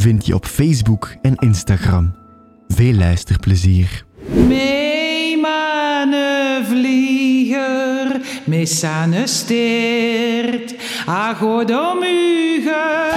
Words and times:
vind 0.00 0.26
je 0.26 0.34
op 0.34 0.46
Facebook 0.46 1.14
en 1.22 1.34
Instagram. 1.34 2.14
Veel 2.68 2.92
luisterplezier. 2.92 4.04
Mee 4.46 5.36
mane 5.36 6.62
vlieger, 6.68 8.20
mee 8.44 8.66
sane 8.66 9.26
steert, 9.26 10.74
agodomuge. 11.06 13.10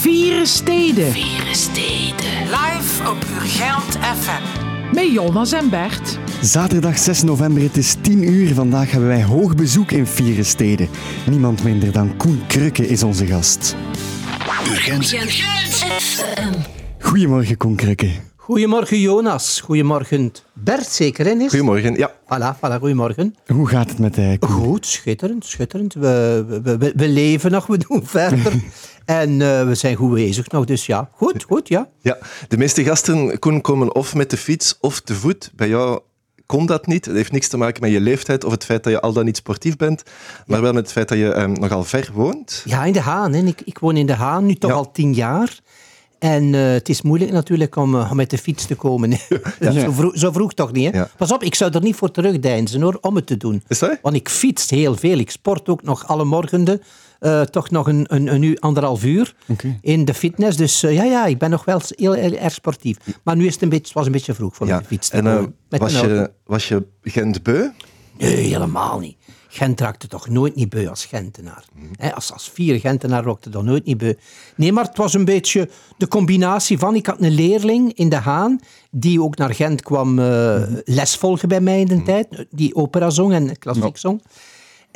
Vieren 0.00 0.46
Steden. 0.46 1.12
Vieren 1.12 1.54
Steden. 1.54 2.42
Live 2.44 3.10
op 3.10 3.24
Urgent 3.34 3.98
FM. 3.98 4.64
Met 4.94 5.12
Jonas 5.12 5.52
en 5.52 5.70
Bert. 5.70 6.18
Zaterdag 6.40 6.98
6 6.98 7.22
november, 7.22 7.62
het 7.62 7.76
is 7.76 7.94
10 8.00 8.22
uur. 8.32 8.54
Vandaag 8.54 8.90
hebben 8.90 9.08
wij 9.08 9.24
hoog 9.24 9.54
bezoek 9.54 9.90
in 9.90 10.06
Vieren 10.06 10.44
Steden. 10.44 10.88
Niemand 11.30 11.64
minder 11.64 11.92
dan 11.92 12.16
Koen 12.16 12.40
Krukke 12.46 12.88
is 12.88 13.02
onze 13.02 13.26
gast. 13.26 13.76
Goedemorgen, 16.98 17.56
Koen 17.56 17.76
Krukke. 17.76 18.10
Goedemorgen 18.36 19.00
Jonas, 19.00 19.60
goedemorgen 19.60 20.32
Bert 20.52 20.86
zeker 20.86 21.26
hè 21.26 21.34
Nis? 21.34 21.50
Goedemorgen, 21.50 21.94
ja. 21.94 22.10
Voilà, 22.10 22.56
voilà, 22.56 22.78
goedemorgen. 22.78 23.34
Hoe 23.46 23.68
gaat 23.68 23.88
het 23.88 23.98
met 23.98 24.18
uh, 24.18 24.38
Koen? 24.38 24.50
Goed, 24.50 24.86
schitterend, 24.86 25.44
schitterend. 25.44 25.94
We, 25.94 26.44
we, 26.48 26.76
we, 26.78 26.92
we 26.96 27.08
leven 27.08 27.50
nog, 27.50 27.66
we 27.66 27.78
doen 27.78 28.06
verder. 28.06 28.52
en 29.04 29.30
uh, 29.30 29.66
we 29.66 29.74
zijn 29.74 29.96
goed 29.96 30.14
bezig 30.14 30.50
nog, 30.50 30.64
dus 30.64 30.86
ja, 30.86 31.10
goed, 31.12 31.42
goed, 31.42 31.68
ja. 31.68 31.88
Ja, 32.00 32.18
de 32.48 32.56
meeste 32.56 32.84
gasten 32.84 33.38
Koen, 33.38 33.60
komen 33.60 33.94
of 33.94 34.14
met 34.14 34.30
de 34.30 34.36
fiets 34.36 34.76
of 34.80 35.00
te 35.00 35.14
voet. 35.14 35.50
Bij 35.56 35.68
jou 35.68 36.00
kon 36.46 36.66
dat 36.66 36.86
niet. 36.86 37.04
Het 37.04 37.16
heeft 37.16 37.32
niks 37.32 37.48
te 37.48 37.56
maken 37.56 37.82
met 37.82 37.90
je 37.90 38.00
leeftijd 38.00 38.44
of 38.44 38.50
het 38.50 38.64
feit 38.64 38.84
dat 38.84 38.92
je 38.92 39.00
al 39.00 39.12
dan 39.12 39.24
niet 39.24 39.36
sportief 39.36 39.76
bent, 39.76 40.02
maar 40.46 40.62
wel 40.62 40.72
met 40.72 40.82
het 40.82 40.92
feit 40.92 41.08
dat 41.08 41.18
je 41.18 41.36
um, 41.36 41.52
nogal 41.52 41.84
ver 41.84 42.10
woont. 42.12 42.62
Ja, 42.64 42.84
in 42.84 42.92
De 42.92 43.00
Haan. 43.00 43.32
Hè. 43.32 43.42
Ik, 43.42 43.60
ik 43.64 43.78
woon 43.78 43.96
in 43.96 44.06
De 44.06 44.14
Haan 44.14 44.46
nu 44.46 44.54
toch 44.54 44.70
ja. 44.70 44.76
al 44.76 44.92
tien 44.92 45.14
jaar. 45.14 45.60
En 46.18 46.52
uh, 46.52 46.72
het 46.72 46.88
is 46.88 47.02
moeilijk 47.02 47.30
natuurlijk 47.30 47.76
om, 47.76 47.94
uh, 47.94 48.10
om 48.10 48.16
met 48.16 48.30
de 48.30 48.38
fiets 48.38 48.66
te 48.66 48.74
komen. 48.74 49.10
Ja. 49.60 49.72
zo, 49.72 49.90
vroeg, 49.90 50.16
zo, 50.16 50.32
vroeg, 50.32 50.54
toch 50.54 50.72
niet, 50.72 50.92
hè? 50.92 50.98
Ja. 50.98 51.10
Pas 51.16 51.32
op, 51.32 51.42
ik 51.42 51.54
zou 51.54 51.72
er 51.72 51.82
niet 51.82 51.96
voor 51.96 52.10
terugdeinzen 52.10 52.80
hoor, 52.80 52.98
om 53.00 53.16
het 53.16 53.26
te 53.26 53.36
doen. 53.36 53.62
Is 53.68 53.78
dat? 53.78 53.98
Want 54.02 54.14
ik 54.14 54.28
fiets 54.28 54.70
heel 54.70 54.96
veel. 54.96 55.18
Ik 55.18 55.30
sport 55.30 55.68
ook 55.68 55.82
nog 55.82 56.06
alle 56.06 56.24
morgenden. 56.24 56.82
Uh, 57.26 57.40
toch 57.40 57.70
nog 57.70 57.86
een, 57.86 58.04
een, 58.08 58.34
een 58.34 58.42
uur, 58.42 58.58
anderhalf 58.58 59.04
uur 59.04 59.34
okay. 59.48 59.78
in 59.80 60.04
de 60.04 60.14
fitness. 60.14 60.56
Dus 60.56 60.80
ja, 60.80 61.04
ja, 61.04 61.26
ik 61.26 61.38
ben 61.38 61.50
nog 61.50 61.64
wel 61.64 61.80
heel, 61.88 62.12
heel 62.12 62.32
erg 62.32 62.52
sportief. 62.52 62.96
Maar 63.22 63.36
nu 63.36 63.46
is 63.46 63.52
het 63.52 63.62
een 63.62 63.68
beetje, 63.68 63.94
was 63.94 64.06
een 64.06 64.12
beetje 64.12 64.34
vroeg 64.34 64.56
voor 64.56 64.66
ja. 64.66 64.78
de 64.78 64.84
fiets 64.84 65.08
te 65.08 65.16
en, 65.16 65.24
komen. 65.24 65.54
Was 65.68 66.00
je, 66.00 66.30
was 66.44 66.68
je 66.68 66.86
Gent 67.02 67.42
beu? 67.42 67.68
Nee, 68.18 68.36
helemaal 68.36 68.98
niet. 68.98 69.16
Gent 69.48 69.80
raakte 69.80 70.06
toch 70.06 70.28
nooit 70.28 70.54
niet 70.54 70.68
beu 70.68 70.88
als 70.88 71.04
Gentenaar. 71.04 71.64
Mm. 71.74 71.90
He, 71.96 72.14
als, 72.14 72.32
als 72.32 72.50
vier 72.50 72.80
Gentenaar 72.80 73.24
raakte 73.24 73.50
dan 73.50 73.64
nooit 73.64 73.84
niet 73.84 73.98
beu. 73.98 74.14
Nee, 74.56 74.72
maar 74.72 74.84
het 74.84 74.96
was 74.96 75.14
een 75.14 75.24
beetje 75.24 75.68
de 75.96 76.08
combinatie 76.08 76.78
van... 76.78 76.94
Ik 76.94 77.06
had 77.06 77.20
een 77.20 77.30
leerling 77.30 77.92
in 77.92 78.08
De 78.08 78.16
Haan, 78.16 78.60
die 78.90 79.22
ook 79.22 79.36
naar 79.36 79.54
Gent 79.54 79.82
kwam 79.82 80.18
uh, 80.18 80.56
mm. 80.68 80.80
les 80.84 81.16
volgen 81.16 81.48
bij 81.48 81.60
mij 81.60 81.80
in 81.80 81.86
de 81.86 81.94
mm. 81.94 82.04
tijd. 82.04 82.46
Die 82.50 82.74
opera 82.74 83.10
zong 83.10 83.32
en 83.32 83.58
klassiek 83.58 83.96
zong. 83.96 84.22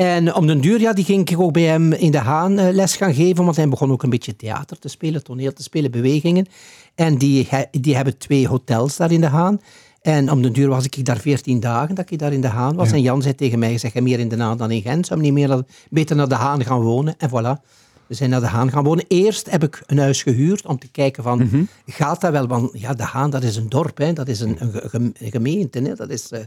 En 0.00 0.34
om 0.34 0.46
den 0.46 0.60
duur, 0.60 0.80
ja, 0.80 0.92
die 0.92 1.04
ging 1.04 1.30
ik 1.30 1.40
ook 1.40 1.52
bij 1.52 1.62
hem 1.62 1.92
in 1.92 2.10
De 2.10 2.18
Haan 2.18 2.58
uh, 2.58 2.68
les 2.70 2.96
gaan 2.96 3.14
geven, 3.14 3.44
want 3.44 3.56
hij 3.56 3.68
begon 3.68 3.92
ook 3.92 4.02
een 4.02 4.10
beetje 4.10 4.36
theater 4.36 4.78
te 4.78 4.88
spelen, 4.88 5.24
toneel 5.24 5.52
te 5.52 5.62
spelen, 5.62 5.90
bewegingen. 5.90 6.46
En 6.94 7.18
die, 7.18 7.48
die 7.70 7.96
hebben 7.96 8.18
twee 8.18 8.48
hotels 8.48 8.96
daar 8.96 9.12
in 9.12 9.20
De 9.20 9.26
Haan. 9.26 9.60
En 10.02 10.32
om 10.32 10.42
de 10.42 10.50
duur 10.50 10.68
was 10.68 10.84
ik 10.84 11.04
daar 11.04 11.18
veertien 11.18 11.60
dagen 11.60 11.94
dat 11.94 12.10
ik 12.10 12.18
daar 12.18 12.32
in 12.32 12.40
de 12.40 12.48
Haan 12.48 12.76
was. 12.76 12.88
Ja. 12.88 12.94
En 12.94 13.02
Jan 13.02 13.22
zei 13.22 13.34
tegen 13.34 13.58
mij, 13.58 13.78
zeg 13.78 13.92
je 13.92 14.00
meer 14.00 14.18
in 14.18 14.28
de 14.28 14.36
Haan 14.36 14.56
dan 14.56 14.70
in 14.70 14.82
Gent? 14.82 15.06
Zou 15.06 15.20
niet 15.20 15.32
meer 15.32 15.48
naar, 15.48 15.62
beter 15.90 16.16
naar 16.16 16.28
de 16.28 16.34
Haan 16.34 16.64
gaan 16.64 16.80
wonen? 16.80 17.14
En 17.18 17.28
voilà, 17.28 17.64
we 18.06 18.14
zijn 18.14 18.30
naar 18.30 18.40
de 18.40 18.46
Haan 18.46 18.70
gaan 18.70 18.84
wonen. 18.84 19.04
Eerst 19.08 19.50
heb 19.50 19.62
ik 19.62 19.82
een 19.86 19.98
huis 19.98 20.22
gehuurd 20.22 20.66
om 20.66 20.78
te 20.78 20.88
kijken 20.88 21.22
van, 21.22 21.38
mm-hmm. 21.38 21.68
gaat 21.86 22.20
dat 22.20 22.32
wel? 22.32 22.46
Want 22.46 22.70
ja, 22.72 22.94
de 22.94 23.02
Haan, 23.04 23.30
dat 23.30 23.42
is 23.42 23.56
een 23.56 23.68
dorp, 23.68 23.98
hè? 23.98 24.12
dat 24.12 24.28
is 24.28 24.40
een, 24.40 24.56
een, 24.58 25.14
een 25.18 25.30
gemeente. 25.30 25.78
Hè? 25.78 25.94
Dat 25.94 26.10
is... 26.10 26.32
Uh, 26.32 26.38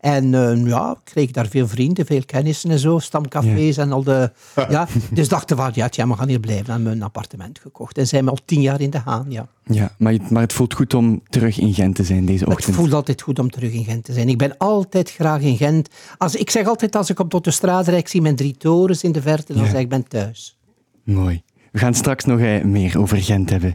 en 0.00 0.32
uh, 0.32 0.66
ja, 0.66 0.90
ik 0.90 1.04
kreeg 1.04 1.30
daar 1.30 1.46
veel 1.46 1.68
vrienden, 1.68 2.06
veel 2.06 2.24
kennissen 2.26 2.70
en 2.70 2.78
zo, 2.78 2.98
stamcafés 2.98 3.76
ja. 3.76 3.82
en 3.82 3.92
al 3.92 4.02
de... 4.02 4.32
Ja, 4.68 4.88
dus 5.10 5.28
dachten 5.28 5.56
van, 5.56 5.70
ja, 5.74 5.88
tja, 5.88 6.08
we 6.08 6.14
gaan 6.14 6.28
hier 6.28 6.40
blijven. 6.40 6.66
En 6.66 6.72
hebben 6.72 6.92
een 6.92 7.02
appartement 7.02 7.58
gekocht. 7.58 7.98
En 7.98 8.06
zijn 8.06 8.24
we 8.24 8.30
al 8.30 8.38
tien 8.44 8.60
jaar 8.60 8.80
in 8.80 8.90
de 8.90 8.98
Haan, 8.98 9.26
ja. 9.28 9.48
Ja, 9.64 9.94
maar, 9.98 10.16
maar 10.28 10.42
het 10.42 10.52
voelt 10.52 10.74
goed 10.74 10.94
om 10.94 11.22
terug 11.28 11.58
in 11.58 11.74
Gent 11.74 11.94
te 11.94 12.04
zijn 12.04 12.24
deze 12.24 12.46
ochtend. 12.46 12.66
Het 12.66 12.74
voelt 12.74 12.92
altijd 12.92 13.22
goed 13.22 13.38
om 13.38 13.50
terug 13.50 13.72
in 13.72 13.84
Gent 13.84 14.04
te 14.04 14.12
zijn. 14.12 14.28
Ik 14.28 14.38
ben 14.38 14.56
altijd 14.58 15.10
graag 15.10 15.40
in 15.40 15.56
Gent. 15.56 15.88
Als, 16.18 16.34
ik 16.34 16.50
zeg 16.50 16.66
altijd, 16.66 16.96
als 16.96 17.10
ik 17.10 17.18
op 17.18 17.30
tot 17.30 17.44
de 17.44 17.50
straat 17.50 17.88
rijd, 17.88 18.10
zie 18.10 18.22
mijn 18.22 18.36
drie 18.36 18.56
torens 18.56 19.02
in 19.02 19.12
de 19.12 19.22
verte, 19.22 19.52
dan 19.52 19.64
ja. 19.64 19.70
zeg 19.70 19.80
ik, 19.80 19.88
ben 19.88 20.08
thuis. 20.08 20.58
Mooi. 21.04 21.42
We 21.72 21.78
gaan 21.78 21.94
straks 21.94 22.24
nog 22.24 22.40
eh, 22.40 22.62
meer 22.62 22.98
over 22.98 23.22
Gent 23.22 23.50
hebben. 23.50 23.74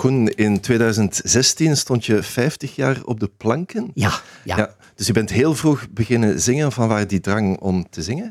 Koen, 0.00 0.28
in 0.28 0.60
2016 0.60 1.76
stond 1.76 2.06
je 2.06 2.22
50 2.22 2.76
jaar 2.76 2.98
op 3.04 3.20
de 3.20 3.30
planken. 3.36 3.90
Ja, 3.94 4.20
ja. 4.44 4.56
ja 4.56 4.74
dus 4.94 5.06
je 5.06 5.12
bent 5.12 5.30
heel 5.30 5.54
vroeg 5.54 5.86
beginnen 5.90 6.40
zingen. 6.40 6.72
Van 6.72 6.88
waar 6.88 7.06
die 7.06 7.20
drang 7.20 7.58
om 7.58 7.86
te 7.90 8.02
zingen? 8.02 8.30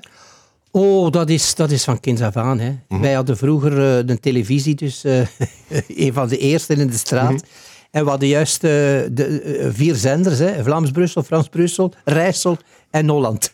Oh, 0.72 1.12
dat 1.12 1.29
is, 1.29 1.56
dat 1.56 1.72
is 1.72 1.84
van 1.84 2.00
kinds 2.00 2.22
af 2.22 2.35
aan. 2.35 2.59
Hè. 2.59 2.69
Mm-hmm. 2.69 3.02
Wij 3.02 3.13
hadden 3.13 3.38
vroeger 3.38 3.72
uh, 3.72 4.08
de 4.08 4.19
televisie, 4.19 4.75
dus 4.75 5.06
uh, 5.06 5.22
een 6.06 6.13
van 6.13 6.28
de 6.28 6.38
eerste 6.38 6.74
in 6.74 6.88
de 6.88 6.97
straat. 6.97 7.31
Mm-hmm. 7.31 7.47
En 7.91 8.03
we 8.03 8.09
hadden 8.09 8.28
juist 8.28 8.63
uh, 8.63 8.69
de 9.12 9.69
vier 9.74 9.96
zenders, 9.96 10.40
hè. 10.40 10.63
Vlaams-Brussel, 10.63 11.24
Frans-Brussel, 11.24 11.94
Rijssel 12.03 12.58
en 12.90 13.09
Holland. 13.09 13.53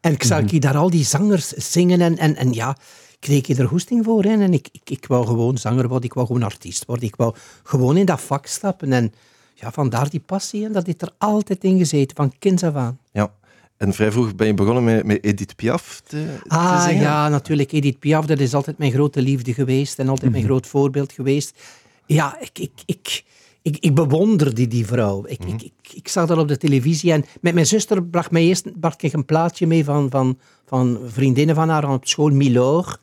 En 0.00 0.12
ik 0.12 0.22
zag 0.22 0.40
mm-hmm. 0.40 0.60
daar 0.60 0.76
al 0.76 0.90
die 0.90 1.04
zangers 1.04 1.48
zingen 1.48 2.00
en, 2.00 2.18
en, 2.18 2.36
en 2.36 2.52
ja 2.52 2.76
kreeg 3.24 3.46
je 3.46 3.54
er 3.54 3.68
goesting 3.68 4.04
voor. 4.04 4.22
Hè? 4.22 4.30
En 4.30 4.52
ik, 4.52 4.68
ik, 4.72 4.90
ik 4.90 5.06
wou 5.06 5.26
gewoon 5.26 5.58
zanger 5.58 5.88
worden, 5.88 6.08
ik 6.08 6.14
wou 6.14 6.26
gewoon 6.26 6.42
artiest 6.42 6.84
worden. 6.84 7.08
Ik 7.08 7.16
wou 7.16 7.34
gewoon 7.62 7.96
in 7.96 8.06
dat 8.06 8.20
vak 8.20 8.46
stappen. 8.46 8.92
En 8.92 9.12
ja, 9.54 9.72
vandaar 9.72 10.10
die 10.10 10.20
passie 10.20 10.64
en 10.64 10.72
dat 10.72 10.86
heeft 10.86 11.02
er 11.02 11.10
altijd 11.18 11.64
in 11.64 11.78
gezeten, 11.78 12.16
van 12.16 12.32
kinds 12.38 12.62
af 12.62 12.74
aan. 12.74 12.98
Ja. 13.12 13.32
En 13.76 13.92
vrij 13.92 14.12
vroeg 14.12 14.34
ben 14.34 14.46
je 14.46 14.54
begonnen 14.54 14.84
met, 14.84 15.04
met 15.04 15.24
Edith 15.24 15.56
Piaf 15.56 16.02
te, 16.06 16.38
ah, 16.46 16.76
te 16.76 16.88
zingen? 16.88 17.02
ja, 17.02 17.28
natuurlijk. 17.28 17.72
Edith 17.72 17.98
Piaf, 17.98 18.26
dat 18.26 18.40
is 18.40 18.54
altijd 18.54 18.78
mijn 18.78 18.92
grote 18.92 19.22
liefde 19.22 19.54
geweest 19.54 19.98
en 19.98 20.08
altijd 20.08 20.30
mijn 20.30 20.44
groot 20.44 20.66
voorbeeld 20.66 21.12
geweest. 21.12 21.62
Ja, 22.06 22.40
ik, 22.40 22.58
ik, 22.58 22.72
ik, 22.86 23.24
ik, 23.62 23.76
ik 23.80 23.94
bewonderde 23.94 24.66
die 24.66 24.86
vrouw. 24.86 25.24
Ik, 25.26 25.38
mm-hmm. 25.38 25.54
ik, 25.54 25.62
ik, 25.62 25.92
ik 25.94 26.08
zag 26.08 26.26
dat 26.26 26.38
op 26.38 26.48
de 26.48 26.56
televisie 26.56 27.12
en 27.12 27.24
met 27.40 27.54
mijn 27.54 27.66
zuster 27.66 28.04
bracht 28.04 28.30
mij 28.30 28.42
eerst 28.42 28.80
bracht 28.80 29.02
ik 29.02 29.12
een 29.12 29.24
plaatje 29.24 29.66
mee 29.66 29.84
van, 29.84 30.10
van, 30.10 30.38
van 30.66 30.98
vriendinnen 31.06 31.54
van 31.54 31.68
haar 31.68 31.90
op 31.90 32.06
school, 32.06 32.30
Milor. 32.30 32.98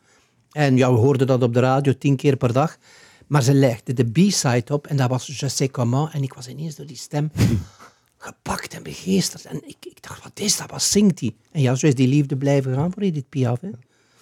En 0.52 0.76
ja, 0.76 0.92
we 0.92 0.98
hoorden 0.98 1.26
dat 1.26 1.42
op 1.42 1.54
de 1.54 1.60
radio 1.60 1.92
tien 1.98 2.16
keer 2.16 2.36
per 2.36 2.52
dag. 2.52 2.76
Maar 3.26 3.42
ze 3.42 3.54
legde 3.54 3.92
de 3.92 4.04
B-side 4.04 4.74
op 4.74 4.86
en 4.86 4.96
dat 4.96 5.08
was 5.08 5.26
Je 5.26 5.48
sais 5.48 5.70
comment. 5.70 6.12
En 6.12 6.22
ik 6.22 6.34
was 6.34 6.48
ineens 6.48 6.74
door 6.74 6.86
die 6.86 6.96
stem 6.96 7.30
gepakt 8.18 8.74
en 8.74 8.82
begeesterd. 8.82 9.44
En 9.44 9.56
ik, 9.66 9.76
ik 9.80 10.02
dacht, 10.02 10.22
wat 10.22 10.40
is 10.40 10.56
dat? 10.56 10.70
Wat 10.70 10.82
zingt 10.82 11.18
die? 11.18 11.36
En 11.52 11.60
ja, 11.60 11.74
zo 11.74 11.86
is 11.86 11.94
die 11.94 12.08
liefde 12.08 12.36
blijven 12.36 12.74
gaan 12.74 12.92
voor 12.92 13.02
Edith 13.02 13.28
Piaf. 13.28 13.60
Hè. 13.60 13.68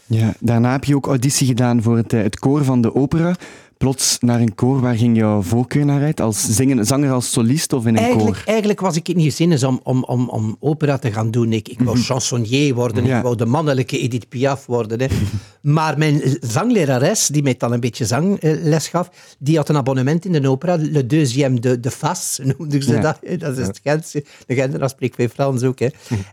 Ja, 0.07 0.35
daarna 0.41 0.73
heb 0.73 0.85
je 0.85 0.97
ook 0.97 1.07
auditie 1.07 1.47
gedaan 1.47 1.83
voor 1.83 1.97
het, 1.97 2.11
het 2.13 2.39
koor 2.39 2.65
van 2.65 2.81
de 2.81 2.95
opera. 2.95 3.37
Plots 3.81 4.19
naar 4.21 4.41
een 4.41 4.55
koor, 4.55 4.81
waar 4.81 4.95
ging 4.97 5.17
jouw 5.17 5.43
voorkeur 5.43 5.85
naar 5.85 6.03
uit? 6.03 6.21
Als 6.21 6.45
zingen, 6.57 6.87
zanger 6.87 7.11
als 7.13 7.33
solist 7.33 7.73
of 7.73 7.87
in 7.87 7.97
een 7.97 8.03
eigenlijk, 8.03 8.35
koor? 8.37 8.43
Eigenlijk 8.47 8.81
was 8.81 8.97
ik 8.97 9.15
niet 9.15 9.35
zin 9.35 9.67
om, 9.67 9.81
om, 9.83 10.05
om, 10.05 10.29
om 10.29 10.57
opera 10.61 10.99
te 10.99 11.13
gaan 11.13 11.31
doen. 11.31 11.53
Ik, 11.53 11.69
ik 11.69 11.81
wou 11.81 11.97
Mhm. 11.97 12.05
chansonnier 12.07 12.75
worden, 12.75 13.05
ja. 13.05 13.17
ik 13.17 13.23
wou 13.23 13.37
de 13.37 13.47
mannelijke 13.47 13.99
Edith 13.99 14.29
Piaf 14.29 14.67
worden. 14.67 15.01
Hè. 15.01 15.07
maar 15.77 15.99
mijn 15.99 16.23
zanglerares, 16.41 17.27
die 17.27 17.43
mij 17.43 17.55
dan 17.59 17.73
een 17.73 17.81
beetje 17.81 18.05
zangles 18.05 18.89
gaf, 18.89 19.11
die 19.39 19.57
had 19.57 19.69
een 19.69 19.77
abonnement 19.77 20.25
in 20.25 20.33
de 20.33 20.49
opera, 20.51 20.77
Le 20.81 21.07
Deuxième 21.07 21.61
de, 21.61 21.81
de 21.81 21.91
Fas, 21.91 22.39
noemden 22.59 22.83
ze 22.83 22.93
Ja. 22.93 23.01
dat. 23.01 23.19
hè. 23.25 23.37
Dat 23.37 23.59
is 23.59 23.67
het 23.67 23.81
Gentse. 23.83 24.25
De 24.47 24.55
Gentenaar 24.55 24.89
spreekt 24.89 25.15
veel 25.15 25.29
Frans 25.29 25.63
ook. 25.63 25.79
Hè. 25.79 25.89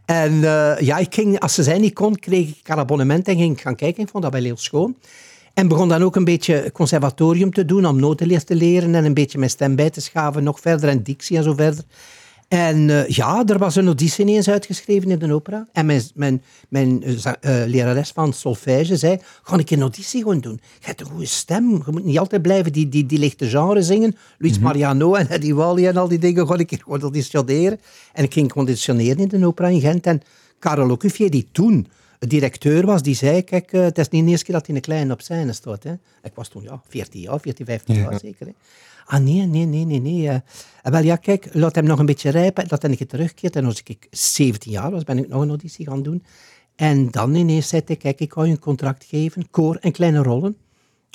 En 0.06 0.34
uh, 0.34 0.80
ja, 0.80 0.98
ik 0.98 1.14
ging, 1.14 1.40
als 1.40 1.54
ze 1.54 1.64
zij 1.64 1.80
niet 1.80 1.94
kon, 1.94 2.20
kreeg 2.20 2.48
ik 2.48 2.68
haar 2.68 2.78
abonnement 2.78 3.28
en 3.28 3.38
ging 3.38 3.54
ik 3.54 3.62
gaan 3.62 3.76
kijken. 3.76 4.04
Ik 4.04 4.10
vond 4.10 4.24
dat 4.24 4.34
wel 4.34 4.44
heel 4.44 4.58
schoon. 4.58 4.96
En 5.58 5.68
begon 5.68 5.90
dan 5.90 6.02
ook 6.04 6.16
een 6.16 6.24
beetje 6.24 6.72
conservatorium 6.74 7.54
te 7.54 7.66
doen 7.66 7.86
om 7.86 8.00
notenleer 8.00 8.44
te 8.44 8.56
leren 8.56 8.96
en 8.96 9.06
een 9.06 9.14
beetje 9.14 9.38
mijn 9.38 9.50
stem 9.50 9.76
bij 9.76 9.90
te 9.90 10.02
schaven, 10.02 10.44
nog 10.44 10.60
verder 10.60 10.90
en 10.90 11.04
dictie 11.04 11.38
en 11.38 11.44
zo 11.44 11.54
verder. 11.54 11.84
En 12.48 12.78
uh, 12.78 13.08
ja, 13.08 13.44
er 13.46 13.58
was 13.58 13.76
een 13.76 13.86
auditie 13.86 14.26
ineens 14.26 14.50
uitgeschreven 14.50 15.12
in 15.12 15.20
de 15.20 15.34
opera. 15.34 15.68
En 15.72 15.86
mijn, 15.86 16.02
mijn, 16.14 16.44
mijn 16.70 17.04
uh, 17.10 17.16
lerares 17.42 18.12
van 18.12 18.34
solfège 18.34 18.98
zei, 18.98 19.20
ga 19.44 19.58
ik 19.58 19.72
een 19.72 19.82
auditie 19.82 20.22
gewoon 20.22 20.40
doen. 20.40 20.60
Je 20.80 20.86
hebt 20.86 21.02
een 21.02 21.08
goede 21.08 21.26
stem, 21.26 21.70
je 21.70 21.92
moet 21.92 22.06
niet 22.06 22.20
altijd 22.20 22.42
blijven 22.42 22.72
die, 22.72 22.90
die, 22.90 23.06
die 23.06 23.20
lichte 23.20 23.50
genre 23.50 23.82
zingen. 23.82 24.16
Luis 24.38 24.52
mm 24.52 24.58
-hmm. 24.58 24.64
Mariano 24.64 25.14
en 25.14 25.30
Eddie 25.30 25.56
Wally 25.56 25.88
en 25.88 25.98
al 25.98 26.08
die 26.08 26.20
dingen, 26.20 26.48
ga 26.48 26.58
ik 26.58 26.82
gewoon 26.84 27.02
auditioneren. 27.02 27.80
En 28.14 28.24
ik 28.24 28.34
ging 28.34 28.54
auditioneren 28.54 29.18
in 29.18 29.40
de 29.40 29.48
opera 29.48 29.68
in 29.68 29.82
Gent. 29.82 30.06
En 30.06 30.22
Karel 30.60 30.90
Ocuvier, 30.90 31.30
die 31.30 31.48
toen 31.52 31.88
directeur 32.20 32.86
was, 32.86 33.02
die 33.02 33.16
zei, 33.16 33.44
kijk, 33.44 33.74
uh, 33.74 33.82
het 33.82 33.98
is 33.98 34.10
niet 34.10 34.24
de 34.24 34.30
eerste 34.30 34.46
keer 34.46 34.56
dat 34.56 34.68
hij 34.68 34.76
een 34.76 34.82
klein 34.82 35.12
op 35.12 35.22
scène 35.22 35.54
staat. 35.54 35.84
Hè. 35.84 35.92
Ik 36.24 36.32
was 36.34 36.48
toen 36.48 36.64
ja, 36.64 36.82
14 36.88 37.22
jaar, 37.22 37.40
14, 37.40 37.66
15 37.66 37.96
ja. 37.96 38.02
jaar 38.02 38.20
zeker. 38.20 38.46
Hè. 38.46 38.54
Ah 39.06 39.20
nee, 39.20 39.46
nee, 39.46 39.66
nee, 39.66 39.86
nee, 39.86 40.02
nee. 40.02 40.22
Uh, 40.22 40.36
wel 40.84 41.04
ja, 41.04 41.16
kijk, 41.16 41.50
laat 41.52 41.76
hem 41.76 41.86
nog 41.86 42.00
een 42.00 42.06
beetje 42.06 42.30
rijpen. 42.30 42.68
Dat 42.68 42.84
ik 42.84 43.10
terugkeert. 43.10 43.56
En 43.56 43.66
als 43.66 43.82
ik 43.84 44.08
17 44.12 44.72
jaar 44.72 44.92
was, 44.92 45.04
ben 45.04 45.18
ik 45.18 45.28
nog 45.28 45.42
een 45.42 45.50
auditie 45.50 45.88
gaan 45.88 46.04
doen. 46.04 46.24
En 46.76 47.12
dan 47.12 47.36
ineens 47.36 47.68
zei 47.68 47.82
hij, 47.86 47.96
kijk, 47.96 48.20
ik 48.20 48.34
ga 48.34 48.44
je 48.44 48.52
een 48.52 48.60
contract 48.60 49.04
geven, 49.04 49.50
koor 49.50 49.76
en 49.76 49.92
kleine 49.92 50.24
rollen. 50.24 50.58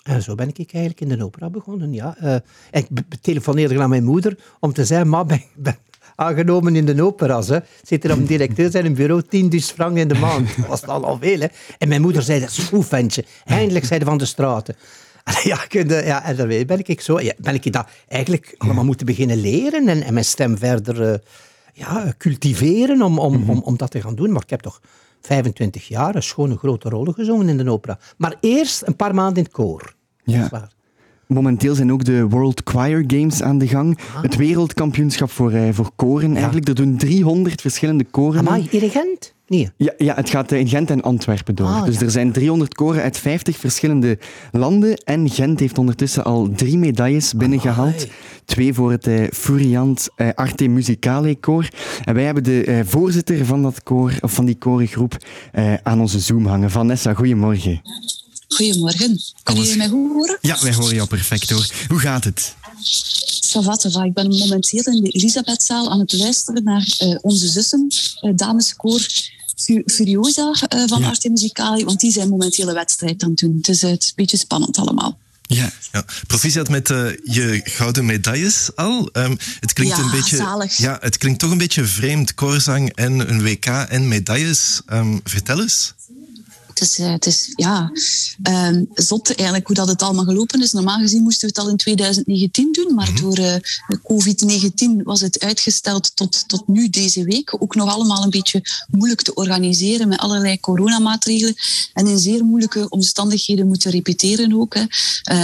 En 0.02 0.22
zo 0.22 0.34
ben 0.34 0.48
ik 0.48 0.58
eigenlijk 0.58 1.00
in 1.00 1.08
de 1.08 1.24
opera 1.24 1.50
begonnen, 1.50 1.92
ja. 1.92 2.16
Uh, 2.22 2.36
ik 2.70 2.88
telefoneerde 3.20 3.80
aan 3.80 3.88
mijn 3.88 4.04
moeder 4.04 4.38
om 4.60 4.72
te 4.72 4.84
zeggen, 4.84 5.08
ma, 5.08 5.24
ben, 5.24 5.42
ben 5.54 5.76
aangenomen 6.22 6.76
in 6.76 6.84
de 6.84 7.02
opera. 7.02 7.42
Hè. 7.42 7.58
Zit 7.82 8.04
er 8.04 8.12
op 8.12 8.18
een 8.18 8.26
directeur 8.26 8.70
zijn 8.70 8.94
bureau, 8.94 9.22
10 9.22 9.48
dus 9.48 9.70
frank 9.70 9.96
in 9.96 10.08
de 10.08 10.14
maand. 10.14 10.56
Dat 10.56 10.66
was 10.66 10.86
al 10.86 11.04
al 11.04 11.18
veel, 11.20 11.40
hè. 11.40 11.46
En 11.78 11.88
mijn 11.88 12.00
moeder 12.00 12.22
zei, 12.22 12.40
dat 12.40 12.48
is 12.48 12.58
goed, 12.58 12.86
ventje. 12.86 13.24
Eindelijk 13.44 13.84
zeiden 13.84 14.08
van 14.08 14.18
de 14.18 14.24
straten. 14.24 14.76
Ja, 15.42 15.56
kunde, 15.56 16.02
ja, 16.04 16.24
en 16.24 16.36
daarmee 16.36 16.64
ben 16.64 16.78
ik 16.84 17.00
zo, 17.00 17.20
ja, 17.20 17.32
ben 17.38 17.54
ik 17.54 17.72
dat 17.72 17.88
eigenlijk 18.08 18.54
allemaal 18.58 18.84
moeten 18.84 19.06
beginnen 19.06 19.40
leren 19.40 19.88
en, 19.88 20.02
en 20.02 20.12
mijn 20.12 20.24
stem 20.24 20.58
verder 20.58 21.10
uh, 21.10 21.14
ja, 21.72 22.14
cultiveren 22.18 23.02
om, 23.02 23.18
om, 23.18 23.50
om, 23.50 23.62
om 23.64 23.76
dat 23.76 23.90
te 23.90 24.00
gaan 24.00 24.14
doen. 24.14 24.32
Maar 24.32 24.42
ik 24.42 24.50
heb 24.50 24.60
toch 24.60 24.80
25 25.20 25.88
jaar 25.88 26.14
een 26.14 26.22
schone 26.22 26.56
grote 26.56 26.88
rollen 26.88 27.14
gezongen 27.14 27.48
in 27.48 27.56
de 27.56 27.70
opera. 27.70 27.98
Maar 28.16 28.36
eerst 28.40 28.82
een 28.86 28.96
paar 28.96 29.14
maanden 29.14 29.36
in 29.36 29.42
het 29.42 29.52
koor. 29.52 29.94
Ja. 30.24 30.70
Momenteel 31.26 31.74
zijn 31.74 31.92
ook 31.92 32.04
de 32.04 32.28
World 32.28 32.60
Choir 32.64 33.04
Games 33.06 33.42
aan 33.42 33.58
de 33.58 33.68
gang. 33.68 33.98
Ah. 33.98 34.22
Het 34.22 34.36
wereldkampioenschap 34.36 35.30
voor, 35.30 35.52
uh, 35.52 35.68
voor 35.72 35.90
koren 35.96 36.34
eigenlijk. 36.36 36.68
Er 36.68 36.74
doen 36.74 36.96
300 36.96 37.60
verschillende 37.60 38.04
koren. 38.04 38.38
Amai, 38.38 38.66
dirigent? 38.70 39.34
Nee. 39.46 39.70
Ja, 39.76 39.92
ja, 39.98 40.14
het 40.14 40.30
gaat 40.30 40.52
in 40.52 40.68
Gent 40.68 40.90
en 40.90 41.02
Antwerpen 41.02 41.54
door. 41.54 41.66
Ah, 41.66 41.84
dus 41.84 42.00
er 42.00 42.10
zijn 42.10 42.32
300 42.32 42.74
koren 42.74 43.02
uit 43.02 43.18
50 43.18 43.56
verschillende 43.56 44.18
landen. 44.52 44.96
En 44.96 45.30
Gent 45.30 45.60
heeft 45.60 45.78
ondertussen 45.78 46.24
al 46.24 46.50
drie 46.56 46.78
medailles 46.78 47.34
binnengehaald. 47.34 48.06
Twee 48.44 48.74
voor 48.74 48.90
het 48.90 49.06
uh, 49.06 49.26
Furiant 49.32 50.08
Arte 50.34 50.66
Musicale 50.66 51.34
koor. 51.34 51.68
En 52.04 52.14
wij 52.14 52.24
hebben 52.24 52.44
de 52.44 52.82
voorzitter 52.84 53.46
van, 53.46 53.62
dat 53.62 53.82
koor, 53.82 54.12
of 54.20 54.32
van 54.32 54.44
die 54.44 54.58
korengroep 54.58 55.16
aan 55.82 56.00
onze 56.00 56.18
Zoom 56.18 56.46
hangen. 56.46 56.70
Vanessa, 56.70 57.14
goedemorgen. 57.14 57.80
Goedemorgen. 58.54 59.20
Kunnen 59.42 59.62
jullie 59.62 59.78
mij 59.78 59.88
goed 59.88 60.12
horen? 60.12 60.38
Ja, 60.40 60.58
wij 60.60 60.74
horen 60.74 60.94
jou 60.94 61.08
perfect 61.08 61.50
hoor. 61.50 61.66
Hoe 61.88 61.98
gaat 61.98 62.24
het? 62.24 62.54
Ik 64.04 64.14
ben 64.14 64.28
momenteel 64.28 64.82
in 64.82 65.02
de 65.02 65.10
Elisabethzaal 65.10 65.90
aan 65.90 66.00
het 66.00 66.12
luisteren 66.12 66.64
naar 66.64 66.96
uh, 67.00 67.18
onze 67.20 67.48
zussen, 67.48 67.86
uh, 68.22 68.32
dameskoor 68.36 69.06
Furiosa 69.86 70.54
uh, 70.74 70.82
van 70.86 71.00
ja. 71.00 71.06
Arte 71.06 71.30
Musicali, 71.30 71.84
want 71.84 72.00
die 72.00 72.12
zijn 72.12 72.28
momenteel 72.28 72.68
een 72.68 72.74
wedstrijd 72.74 73.22
aan 73.22 73.30
het 73.30 73.38
doen. 73.38 73.58
Dus 73.60 73.80
het 73.80 74.02
is 74.02 74.08
een 74.08 74.14
beetje 74.16 74.36
spannend 74.36 74.78
allemaal. 74.78 75.18
Ja, 75.42 75.72
ja. 75.92 76.04
proficiat 76.26 76.68
met 76.68 76.90
uh, 76.90 77.08
je 77.24 77.60
gouden 77.64 78.06
medailles 78.06 78.70
al. 78.74 79.08
Um, 79.12 79.38
het 79.60 79.72
klinkt 79.72 79.96
ja, 79.96 80.02
een 80.02 80.10
beetje. 80.10 80.36
Zalig. 80.36 80.76
Ja, 80.76 80.98
het 81.00 81.18
klinkt 81.18 81.38
toch 81.38 81.50
een 81.50 81.58
beetje 81.58 81.84
vreemd. 81.84 82.34
Koorzang 82.34 82.92
en 82.94 83.30
een 83.30 83.42
WK 83.42 83.66
en 83.66 84.08
medailles. 84.08 84.80
Um, 84.92 85.20
vertel 85.24 85.60
eens. 85.60 85.94
Het 86.74 86.80
is, 86.80 86.98
uh, 86.98 87.10
het 87.10 87.26
is 87.26 87.52
ja, 87.56 87.92
um, 88.42 88.88
zot 88.94 89.34
eigenlijk 89.34 89.66
hoe 89.66 89.76
dat 89.76 89.88
het 89.88 90.02
allemaal 90.02 90.24
gelopen 90.24 90.62
is. 90.62 90.72
Normaal 90.72 90.98
gezien 90.98 91.22
moesten 91.22 91.48
we 91.48 91.54
het 91.54 91.64
al 91.64 91.70
in 91.70 91.76
2019 91.76 92.72
doen, 92.72 92.94
maar 92.94 93.10
mm 93.10 93.16
-hmm. 93.16 93.22
door 93.22 93.38
uh, 93.38 93.54
COVID-19 94.02 95.02
was 95.02 95.20
het 95.20 95.40
uitgesteld 95.40 96.16
tot, 96.16 96.48
tot 96.48 96.68
nu 96.68 96.88
deze 96.88 97.24
week. 97.24 97.62
Ook 97.62 97.74
nog 97.74 97.88
allemaal 97.88 98.22
een 98.22 98.30
beetje 98.30 98.62
moeilijk 98.90 99.22
te 99.22 99.34
organiseren 99.34 100.08
met 100.08 100.18
allerlei 100.18 100.60
coronamaatregelen. 100.60 101.54
En 101.92 102.06
in 102.06 102.18
zeer 102.18 102.44
moeilijke 102.44 102.88
omstandigheden 102.88 103.66
moeten 103.66 103.90
repeteren 103.90 104.52
ook. 104.60 104.74
Hè. 104.74 104.84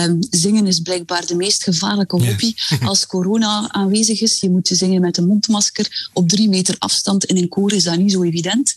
Um, 0.04 0.18
zingen 0.30 0.66
is 0.66 0.80
blijkbaar 0.80 1.26
de 1.26 1.34
meest 1.34 1.62
gevaarlijke 1.62 2.16
hobby 2.16 2.54
als 2.90 3.06
corona 3.06 3.72
aanwezig 3.72 4.20
is. 4.20 4.40
Je 4.40 4.50
moet 4.50 4.68
zingen 4.72 5.00
met 5.00 5.16
een 5.16 5.26
mondmasker 5.26 6.10
op 6.12 6.28
drie 6.28 6.48
meter 6.48 6.76
afstand. 6.78 7.24
In 7.24 7.36
een 7.36 7.48
koor 7.48 7.72
is 7.72 7.84
dat 7.84 7.98
niet 7.98 8.12
zo 8.12 8.22
evident. 8.22 8.74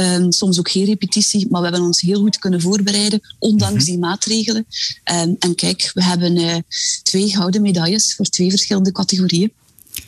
Um, 0.00 0.32
soms 0.32 0.58
ook 0.58 0.70
geen 0.70 0.84
repetitie, 0.84 1.46
maar 1.50 1.60
we 1.60 1.66
hebben 1.68 1.86
ons 1.86 1.93
heel 2.00 2.20
goed 2.20 2.38
kunnen 2.38 2.60
voorbereiden, 2.60 3.20
ondanks 3.38 3.72
mm-hmm. 3.74 3.90
die 3.90 3.98
maatregelen. 3.98 4.66
Um, 5.12 5.36
en 5.38 5.54
kijk, 5.54 5.90
we 5.94 6.04
hebben 6.04 6.36
uh, 6.36 6.56
twee 7.02 7.28
gouden 7.28 7.62
medailles 7.62 8.14
voor 8.14 8.26
twee 8.26 8.50
verschillende 8.50 8.92
categorieën. 8.92 9.52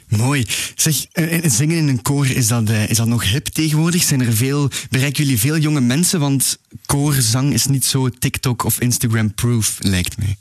Mooi. 0.08 0.46
Zeg, 0.74 1.06
zingen 1.42 1.76
in 1.76 1.88
een 1.88 2.02
koor, 2.02 2.26
is 2.26 2.46
dat, 2.46 2.70
uh, 2.70 2.90
is 2.90 2.96
dat 2.96 3.06
nog 3.06 3.30
hip 3.30 3.46
tegenwoordig? 3.46 4.02
Zijn 4.02 4.20
er 4.20 4.36
veel, 4.36 4.70
bereiken 4.90 5.24
jullie 5.24 5.40
veel 5.40 5.58
jonge 5.58 5.80
mensen? 5.80 6.20
Want 6.20 6.58
koorzang 6.86 7.52
is 7.52 7.66
niet 7.66 7.84
zo 7.84 8.08
TikTok 8.08 8.64
of 8.64 8.80
Instagram-proof, 8.80 9.78
lijkt 9.80 10.18
mij. 10.18 10.36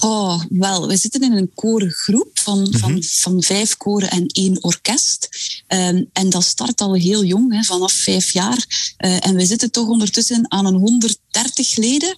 Oh, 0.00 0.42
wel, 0.48 0.88
we 0.88 0.96
zitten 0.96 1.22
in 1.22 1.32
een 1.32 1.50
korengroep 1.54 2.38
van, 2.38 2.58
mm 2.58 2.64
-hmm. 2.64 2.78
van, 2.78 3.02
van 3.02 3.42
vijf 3.42 3.76
koren 3.76 4.10
en 4.10 4.26
één 4.26 4.62
orkest. 4.62 5.28
Um, 5.68 6.08
en 6.12 6.30
dat 6.30 6.44
start 6.44 6.80
al 6.80 6.94
heel 6.94 7.24
jong, 7.24 7.52
hè, 7.52 7.62
vanaf 7.62 7.92
vijf 7.92 8.30
jaar. 8.30 8.66
Uh, 8.98 9.26
en 9.26 9.34
we 9.34 9.46
zitten 9.46 9.70
toch 9.70 9.88
ondertussen 9.88 10.44
aan 10.48 10.66
een 10.66 10.74
130 10.74 11.76
leden, 11.76 12.08
um, 12.08 12.16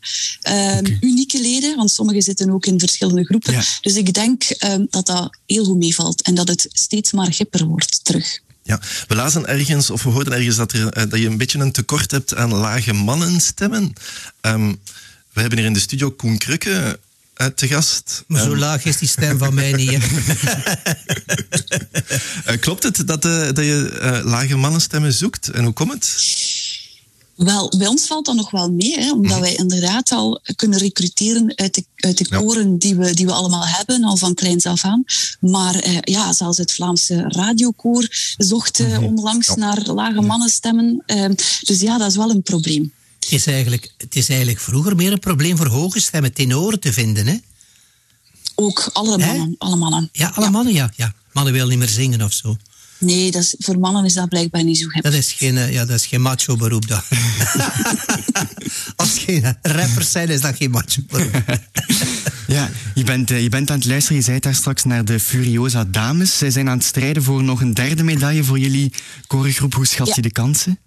okay. 0.78 0.98
unieke 1.00 1.40
leden, 1.40 1.76
want 1.76 1.90
sommigen 1.90 2.22
zitten 2.22 2.50
ook 2.50 2.66
in 2.66 2.78
verschillende 2.78 3.24
groepen. 3.24 3.52
Ja. 3.52 3.62
Dus 3.80 3.94
ik 3.94 4.14
denk 4.14 4.42
um, 4.64 4.86
dat 4.90 5.06
dat 5.06 5.38
heel 5.46 5.64
goed 5.64 5.78
meevalt 5.78 6.22
en 6.22 6.34
dat 6.34 6.48
het 6.48 6.68
steeds 6.72 7.12
maar 7.12 7.32
gipper 7.32 7.64
wordt 7.64 8.04
terug. 8.04 8.40
Ja, 8.62 8.80
we 9.06 9.14
lazen 9.14 9.46
ergens, 9.46 9.90
of 9.90 10.02
we 10.02 10.10
hoorden 10.10 10.32
ergens 10.32 10.56
dat, 10.56 10.72
er, 10.72 10.98
uh, 10.98 11.10
dat 11.10 11.20
je 11.20 11.26
een 11.26 11.36
beetje 11.36 11.58
een 11.58 11.72
tekort 11.72 12.10
hebt 12.10 12.34
aan 12.34 12.54
lage 12.54 12.92
mannenstemmen. 12.92 13.92
We 15.32 15.40
hebben 15.44 15.58
hier 15.58 15.68
in 15.68 15.74
de 15.74 15.80
studio 15.80 16.10
Koen 16.10 16.38
Krukke, 16.38 17.00
te 17.54 17.66
gast. 17.66 18.24
Maar 18.26 18.42
zo 18.42 18.52
um. 18.52 18.58
laag 18.58 18.84
is 18.84 18.98
die 18.98 19.08
stem 19.08 19.38
van 19.38 19.54
mij 19.54 19.72
niet. 19.72 19.90
uh, 22.46 22.56
klopt 22.60 22.82
het 22.82 23.06
dat, 23.06 23.24
uh, 23.24 23.46
dat 23.46 23.64
je 23.64 24.20
lage 24.24 24.56
mannenstemmen 24.56 25.12
zoekt? 25.12 25.48
En 25.48 25.64
hoe 25.64 25.72
komt 25.72 25.92
het? 25.92 26.16
Wel, 27.38 27.72
bij 27.78 27.86
ons 27.86 28.06
valt 28.06 28.26
dat 28.26 28.34
nog 28.34 28.50
wel 28.50 28.70
mee, 28.70 28.98
hè, 28.98 29.12
omdat 29.12 29.38
wij 29.38 29.54
inderdaad 29.54 30.12
al 30.12 30.40
kunnen 30.56 30.78
recruteren 30.78 31.52
uit 31.56 31.74
de, 31.74 31.84
uit 31.96 32.18
de 32.18 32.26
ja. 32.30 32.38
koren 32.38 32.78
die 32.78 32.96
we, 32.96 33.14
die 33.14 33.26
we 33.26 33.32
allemaal 33.32 33.66
hebben, 33.66 34.04
al 34.04 34.16
van 34.16 34.34
kleins 34.34 34.66
af 34.66 34.84
aan. 34.84 35.04
Maar 35.40 35.74
eh, 35.74 35.98
ja, 36.00 36.32
zelfs 36.32 36.58
het 36.58 36.72
Vlaamse 36.72 37.24
radiokoor 37.28 38.06
zocht 38.36 38.80
eh, 38.80 39.02
onlangs 39.02 39.46
ja. 39.46 39.54
naar 39.54 39.82
lage 39.86 40.20
mannenstemmen. 40.20 41.02
Uh, 41.06 41.24
dus 41.60 41.80
ja, 41.80 41.98
dat 41.98 42.10
is 42.10 42.16
wel 42.16 42.30
een 42.30 42.42
probleem. 42.42 42.92
Het 43.28 43.38
is, 43.38 43.46
eigenlijk, 43.46 43.92
het 43.96 44.16
is 44.16 44.28
eigenlijk 44.28 44.60
vroeger 44.60 44.96
meer 44.96 45.12
een 45.12 45.18
probleem 45.18 45.56
voor 45.56 45.66
hoge 45.66 46.00
stemmen, 46.00 46.32
tenoren 46.32 46.80
te 46.80 46.92
vinden, 46.92 47.26
hè? 47.26 47.36
Ook 48.54 48.90
alle 48.92 49.18
mannen. 49.18 49.54
Alle 49.58 49.76
mannen. 49.76 50.08
Ja, 50.12 50.28
alle 50.28 50.44
ja. 50.44 50.50
mannen, 50.50 50.74
ja, 50.74 50.92
ja. 50.96 51.14
Mannen 51.32 51.52
willen 51.52 51.68
niet 51.68 51.78
meer 51.78 51.88
zingen 51.88 52.22
of 52.22 52.32
zo. 52.32 52.56
Nee, 52.98 53.30
dat 53.30 53.42
is, 53.42 53.54
voor 53.58 53.78
mannen 53.78 54.04
is 54.04 54.14
dat 54.14 54.28
blijkbaar 54.28 54.64
niet 54.64 54.78
zo 54.78 54.90
hip. 54.90 55.02
Dat 55.02 55.12
is 55.12 55.32
geen, 55.32 55.72
ja, 55.72 55.84
dat 55.84 55.96
is 55.96 56.06
geen 56.06 56.20
macho 56.20 56.56
beroep. 56.56 56.88
Dat. 56.88 57.04
Als 58.96 59.18
geen 59.18 59.56
rappers 59.62 60.10
zijn, 60.10 60.28
is 60.28 60.40
dat 60.40 60.56
geen 60.56 60.70
macho 60.70 61.02
beroep. 61.06 61.44
ja, 62.46 62.70
je 62.94 63.04
bent, 63.04 63.28
je 63.28 63.48
bent 63.48 63.70
aan 63.70 63.78
het 63.78 63.86
luisteren. 63.86 64.18
Je 64.18 64.24
zei 64.24 64.38
daar 64.38 64.54
straks 64.54 64.84
naar 64.84 65.04
de 65.04 65.20
Furiosa 65.20 65.84
Dames. 65.84 66.38
Zij 66.38 66.50
zijn 66.50 66.68
aan 66.68 66.76
het 66.78 66.86
strijden 66.86 67.22
voor 67.22 67.42
nog 67.42 67.60
een 67.60 67.74
derde 67.74 68.02
medaille 68.02 68.44
voor 68.44 68.58
jullie 68.58 68.92
korengroep. 69.26 69.74
Hoe 69.74 69.86
schat 69.86 70.06
ja. 70.06 70.12
je 70.16 70.22
de 70.22 70.32
kansen? 70.32 70.78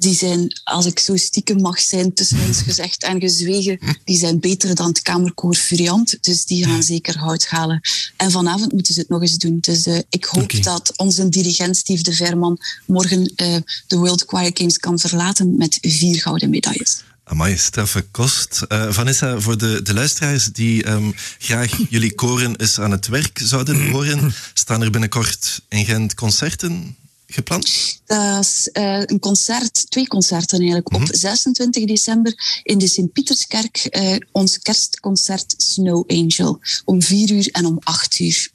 Die 0.00 0.14
zijn, 0.14 0.60
als 0.64 0.86
ik 0.86 0.98
zo 0.98 1.16
stiekem 1.16 1.60
mag 1.60 1.80
zijn, 1.80 2.12
tussen 2.12 2.40
ons 2.46 2.62
gezegd 2.68 3.02
en 3.02 3.20
gezwegen, 3.20 3.78
die 4.04 4.18
zijn 4.18 4.40
beter 4.40 4.74
dan 4.74 4.88
het 4.88 5.02
Kamerkoor 5.02 5.54
Furiant. 5.54 6.18
Dus 6.20 6.44
die 6.44 6.64
gaan 6.64 6.82
zeker 6.82 7.18
hout 7.18 7.46
halen. 7.46 7.80
En 8.16 8.30
vanavond 8.30 8.72
moeten 8.72 8.94
ze 8.94 9.00
het 9.00 9.08
nog 9.08 9.22
eens 9.22 9.36
doen. 9.36 9.58
Dus 9.60 9.86
uh, 9.86 9.98
ik 10.08 10.24
hoop 10.24 10.42
okay. 10.42 10.60
dat 10.60 10.92
onze 10.96 11.28
dirigent 11.28 11.76
Steve 11.76 12.02
de 12.02 12.12
Verman 12.12 12.58
morgen 12.86 13.20
uh, 13.20 13.56
de 13.86 13.96
World 13.96 14.24
Choir 14.26 14.50
Games 14.54 14.78
kan 14.78 14.98
verlaten 14.98 15.56
met 15.56 15.78
vier 15.80 16.20
gouden 16.20 16.50
medailles. 16.50 17.02
Amai, 17.24 17.56
straffe 17.56 18.02
kost. 18.10 18.60
Uh, 18.68 18.92
Vanessa, 18.92 19.40
voor 19.40 19.58
de, 19.58 19.82
de 19.82 19.94
luisteraars 19.94 20.52
die 20.52 20.88
um, 20.88 21.14
graag 21.38 21.78
jullie 21.88 22.14
koren 22.14 22.56
eens 22.56 22.80
aan 22.80 22.90
het 22.90 23.06
werk 23.06 23.40
zouden 23.42 23.90
horen, 23.90 24.32
staan 24.54 24.82
er 24.82 24.90
binnenkort 24.90 25.60
in 25.68 25.84
Gent 25.84 26.14
concerten 26.14 26.96
gepland? 27.32 28.00
Dat 28.06 28.44
is 28.44 28.68
uh, 28.72 29.02
een 29.04 29.18
concert, 29.18 29.90
twee 29.90 30.06
concerten 30.06 30.58
eigenlijk. 30.58 30.90
Mm 30.90 30.96
-hmm. 30.96 31.08
Op 31.08 31.16
26 31.16 31.84
december 31.84 32.60
in 32.62 32.78
de 32.78 32.88
Sint-Pieterskerk 32.88 33.88
uh, 33.90 34.16
ons 34.32 34.58
kerstconcert 34.58 35.54
Snow 35.56 36.04
Angel. 36.06 36.60
Om 36.84 37.02
vier 37.02 37.30
uur 37.30 37.48
en 37.52 37.66
om 37.66 37.78
acht 37.80 38.18
uur. 38.18 38.50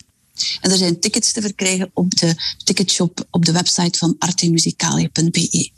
En 0.61 0.71
er 0.71 0.77
zijn 0.77 0.99
tickets 0.99 1.31
te 1.31 1.41
verkrijgen 1.41 1.91
op 1.93 2.15
de 2.15 2.35
ticketshop 2.63 3.27
op 3.31 3.45
de 3.45 3.51
website 3.51 3.97
van 3.97 4.15
artemusicale.be. 4.19 5.71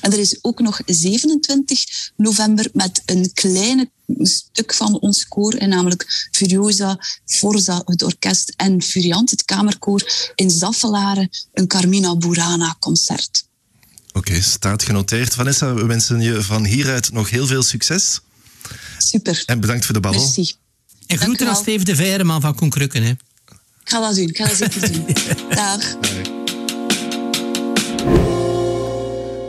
En 0.00 0.12
er 0.12 0.18
is 0.18 0.38
ook 0.42 0.60
nog 0.60 0.80
27 0.86 2.10
november 2.16 2.68
met 2.72 3.02
een 3.06 3.32
kleine 3.32 3.90
stuk 4.20 4.74
van 4.74 4.98
ons 4.98 5.28
koor, 5.28 5.52
en 5.52 5.68
namelijk 5.68 6.28
Furiosa, 6.30 6.98
Forza, 7.24 7.82
het 7.84 8.02
orkest 8.02 8.52
en 8.56 8.82
Furiant, 8.82 9.30
het 9.30 9.44
kamerkoor, 9.44 10.30
in 10.34 10.50
Zaffelaren, 10.50 11.30
een 11.52 11.66
Carmina 11.66 12.16
Burana 12.16 12.76
concert. 12.78 13.44
Oké, 14.12 14.40
staat 14.40 14.82
genoteerd. 14.82 15.34
Vanessa, 15.34 15.74
we 15.74 15.86
wensen 15.86 16.20
je 16.20 16.42
van 16.42 16.64
hieruit 16.64 17.12
nog 17.12 17.30
heel 17.30 17.46
veel 17.46 17.62
succes. 17.62 18.20
Super. 18.98 19.42
En 19.46 19.60
bedankt 19.60 19.84
voor 19.84 19.94
de 19.94 20.00
babbel. 20.00 20.20
Merci. 20.20 20.54
En 21.06 21.18
groeten 21.18 21.48
aan 21.48 21.56
Steve 21.56 21.84
de 21.84 21.96
Vereman 21.96 22.40
van 22.40 22.54
Koen 22.54 22.72
Hè. 22.76 23.14
Ik 23.84 23.90
ga 23.90 24.00
dat 24.00 24.14
doen, 24.14 24.28
ik 24.28 24.36
ga 24.36 24.46
dat 24.46 24.56
zeker 24.56 24.92
doen. 24.92 25.06
Dag. 25.48 25.96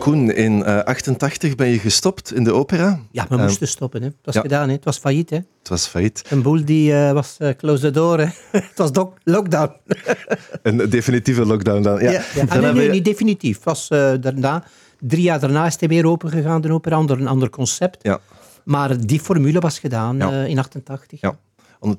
Koen, 0.04 0.32
in 0.32 0.60
uh, 0.60 0.80
eh, 0.80 0.86
88 0.86 1.56
ben 1.56 1.68
je 1.68 1.80
gestopt 1.80 2.34
in 2.34 2.44
de 2.44 2.54
opera. 2.54 3.00
Ja, 3.12 3.26
we 3.30 3.38
moesten 3.38 3.68
eh, 3.68 3.74
stoppen. 3.74 4.02
Hè. 4.02 4.08
Het 4.08 4.16
was 4.22 4.38
gedaan, 4.38 4.68
hè. 4.68 4.74
het 4.74 4.84
was 4.84 4.98
failliet. 4.98 5.30
Hè. 5.30 5.36
Het 5.36 5.70
was 5.70 5.88
failliet. 5.88 6.24
Een 6.30 6.42
boel 6.42 6.66
die 6.66 6.92
uh, 6.92 7.12
was 7.12 7.38
uh, 7.40 7.50
close 7.50 7.82
the 7.82 7.92
door. 7.92 8.20
het 8.52 8.72
was 8.76 8.90
lockdown. 9.24 9.72
een 10.64 10.90
definitieve 10.90 11.46
lockdown 11.46 11.82
dan. 11.82 12.00
Ja. 12.00 12.12
ja, 12.12 12.24
ja. 12.36 12.44
Ah, 12.48 12.62
nee, 12.62 12.74
nee, 12.74 12.90
niet 12.90 13.06
definitief. 13.06 13.64
Was, 13.64 13.88
daarna, 13.88 14.64
drie 15.00 15.24
jaar 15.24 15.40
daarna 15.40 15.66
is 15.66 15.80
hij 15.80 15.88
weer 15.88 16.06
open 16.06 16.30
gegaan, 16.30 16.62
de 16.62 16.74
opera, 16.74 17.00
onder 17.00 17.20
een 17.20 17.28
ander 17.28 17.50
concept. 17.50 18.04
Ja. 18.04 18.20
Maar 18.64 19.06
die 19.06 19.20
formule 19.20 19.60
was 19.60 19.80
gedaan 19.80 20.22
in 20.48 20.60
88. 20.60 21.22
Ja. 21.22 21.38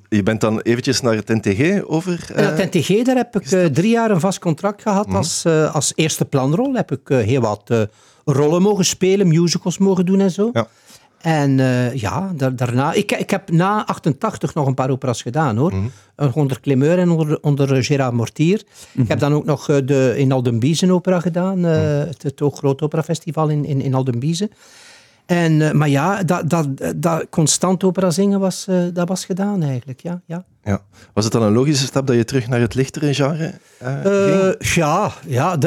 Je 0.08 0.22
bent 0.22 0.40
dan 0.40 0.60
eventjes 0.60 1.00
naar 1.00 1.14
het 1.14 1.28
NTG 1.28 1.82
over? 1.86 2.26
Uh, 2.30 2.56
het 2.56 2.72
NTG, 2.72 3.02
daar 3.02 3.16
heb 3.16 3.36
ik 3.36 3.50
uh, 3.50 3.64
drie 3.64 3.90
jaar 3.90 4.10
een 4.10 4.20
vast 4.20 4.38
contract 4.38 4.82
gehad 4.82 5.06
mhm. 5.06 5.16
als, 5.16 5.44
uh, 5.46 5.74
als 5.74 5.92
eerste 5.94 6.24
planrol. 6.24 6.74
Heb 6.74 6.92
ik 6.92 7.08
heel 7.08 7.40
wat 7.40 7.88
rollen 8.24 8.62
mogen 8.62 8.84
spelen, 8.84 9.28
musicals 9.28 9.78
mogen 9.78 10.06
doen 10.06 10.20
en 10.20 10.30
zo. 10.30 10.50
Ja. 10.52 10.66
En 11.18 11.56
ja, 11.94 12.32
daarna... 12.54 12.92
Ik, 12.92 13.12
ik 13.12 13.30
heb 13.30 13.50
na 13.50 13.86
88 13.86 14.54
nog 14.54 14.66
een 14.66 14.74
paar 14.74 14.90
operas 14.90 15.22
gedaan, 15.22 15.56
hoor. 15.56 15.74
Mm 15.74 15.90
Onder 16.32 16.60
Clemeur 16.60 16.98
en 16.98 17.10
onder, 17.10 17.38
onder 17.40 17.84
Gérard 17.84 18.12
Mortier. 18.12 18.62
Ik 18.92 19.08
heb 19.08 19.08
mhm. 19.08 19.18
dan 19.18 19.34
ook 19.34 19.44
nog 19.44 19.66
de, 19.66 20.14
in 20.16 20.92
opera 20.92 21.20
gedaan. 21.20 21.60
Mhm. 21.60 21.68
Het, 21.68 22.22
het 22.22 22.40
Groot 22.52 22.82
Opera 22.82 23.02
Festival 23.02 23.48
in, 23.48 23.64
in, 23.64 23.80
in. 23.80 23.94
En, 25.26 25.52
uh, 25.52 25.73
maar 25.73 25.88
ja, 25.88 26.23
dat, 26.23 26.50
dat, 26.50 26.69
dat 26.97 27.26
constant 27.31 27.85
opera 27.85 28.11
zingen 28.11 28.40
was, 28.40 28.66
uh, 28.69 28.85
dat 28.93 29.09
was 29.09 29.25
gedaan 29.25 29.62
eigenlijk. 29.62 30.00
Ja, 30.00 30.21
ja. 30.26 30.45
Ja. 30.64 30.83
Was 31.12 31.25
het 31.25 31.33
dan 31.33 31.43
een 31.43 31.52
logische 31.52 31.87
stap 31.87 32.07
dat 32.07 32.16
je 32.16 32.25
terug 32.25 32.49
naar 32.49 32.61
het 32.61 32.75
lichtere 32.75 33.14
genre 33.14 33.52
uh, 33.83 34.50
ging? 34.59 34.75
Ja, 34.75 35.12
ja 35.26 35.59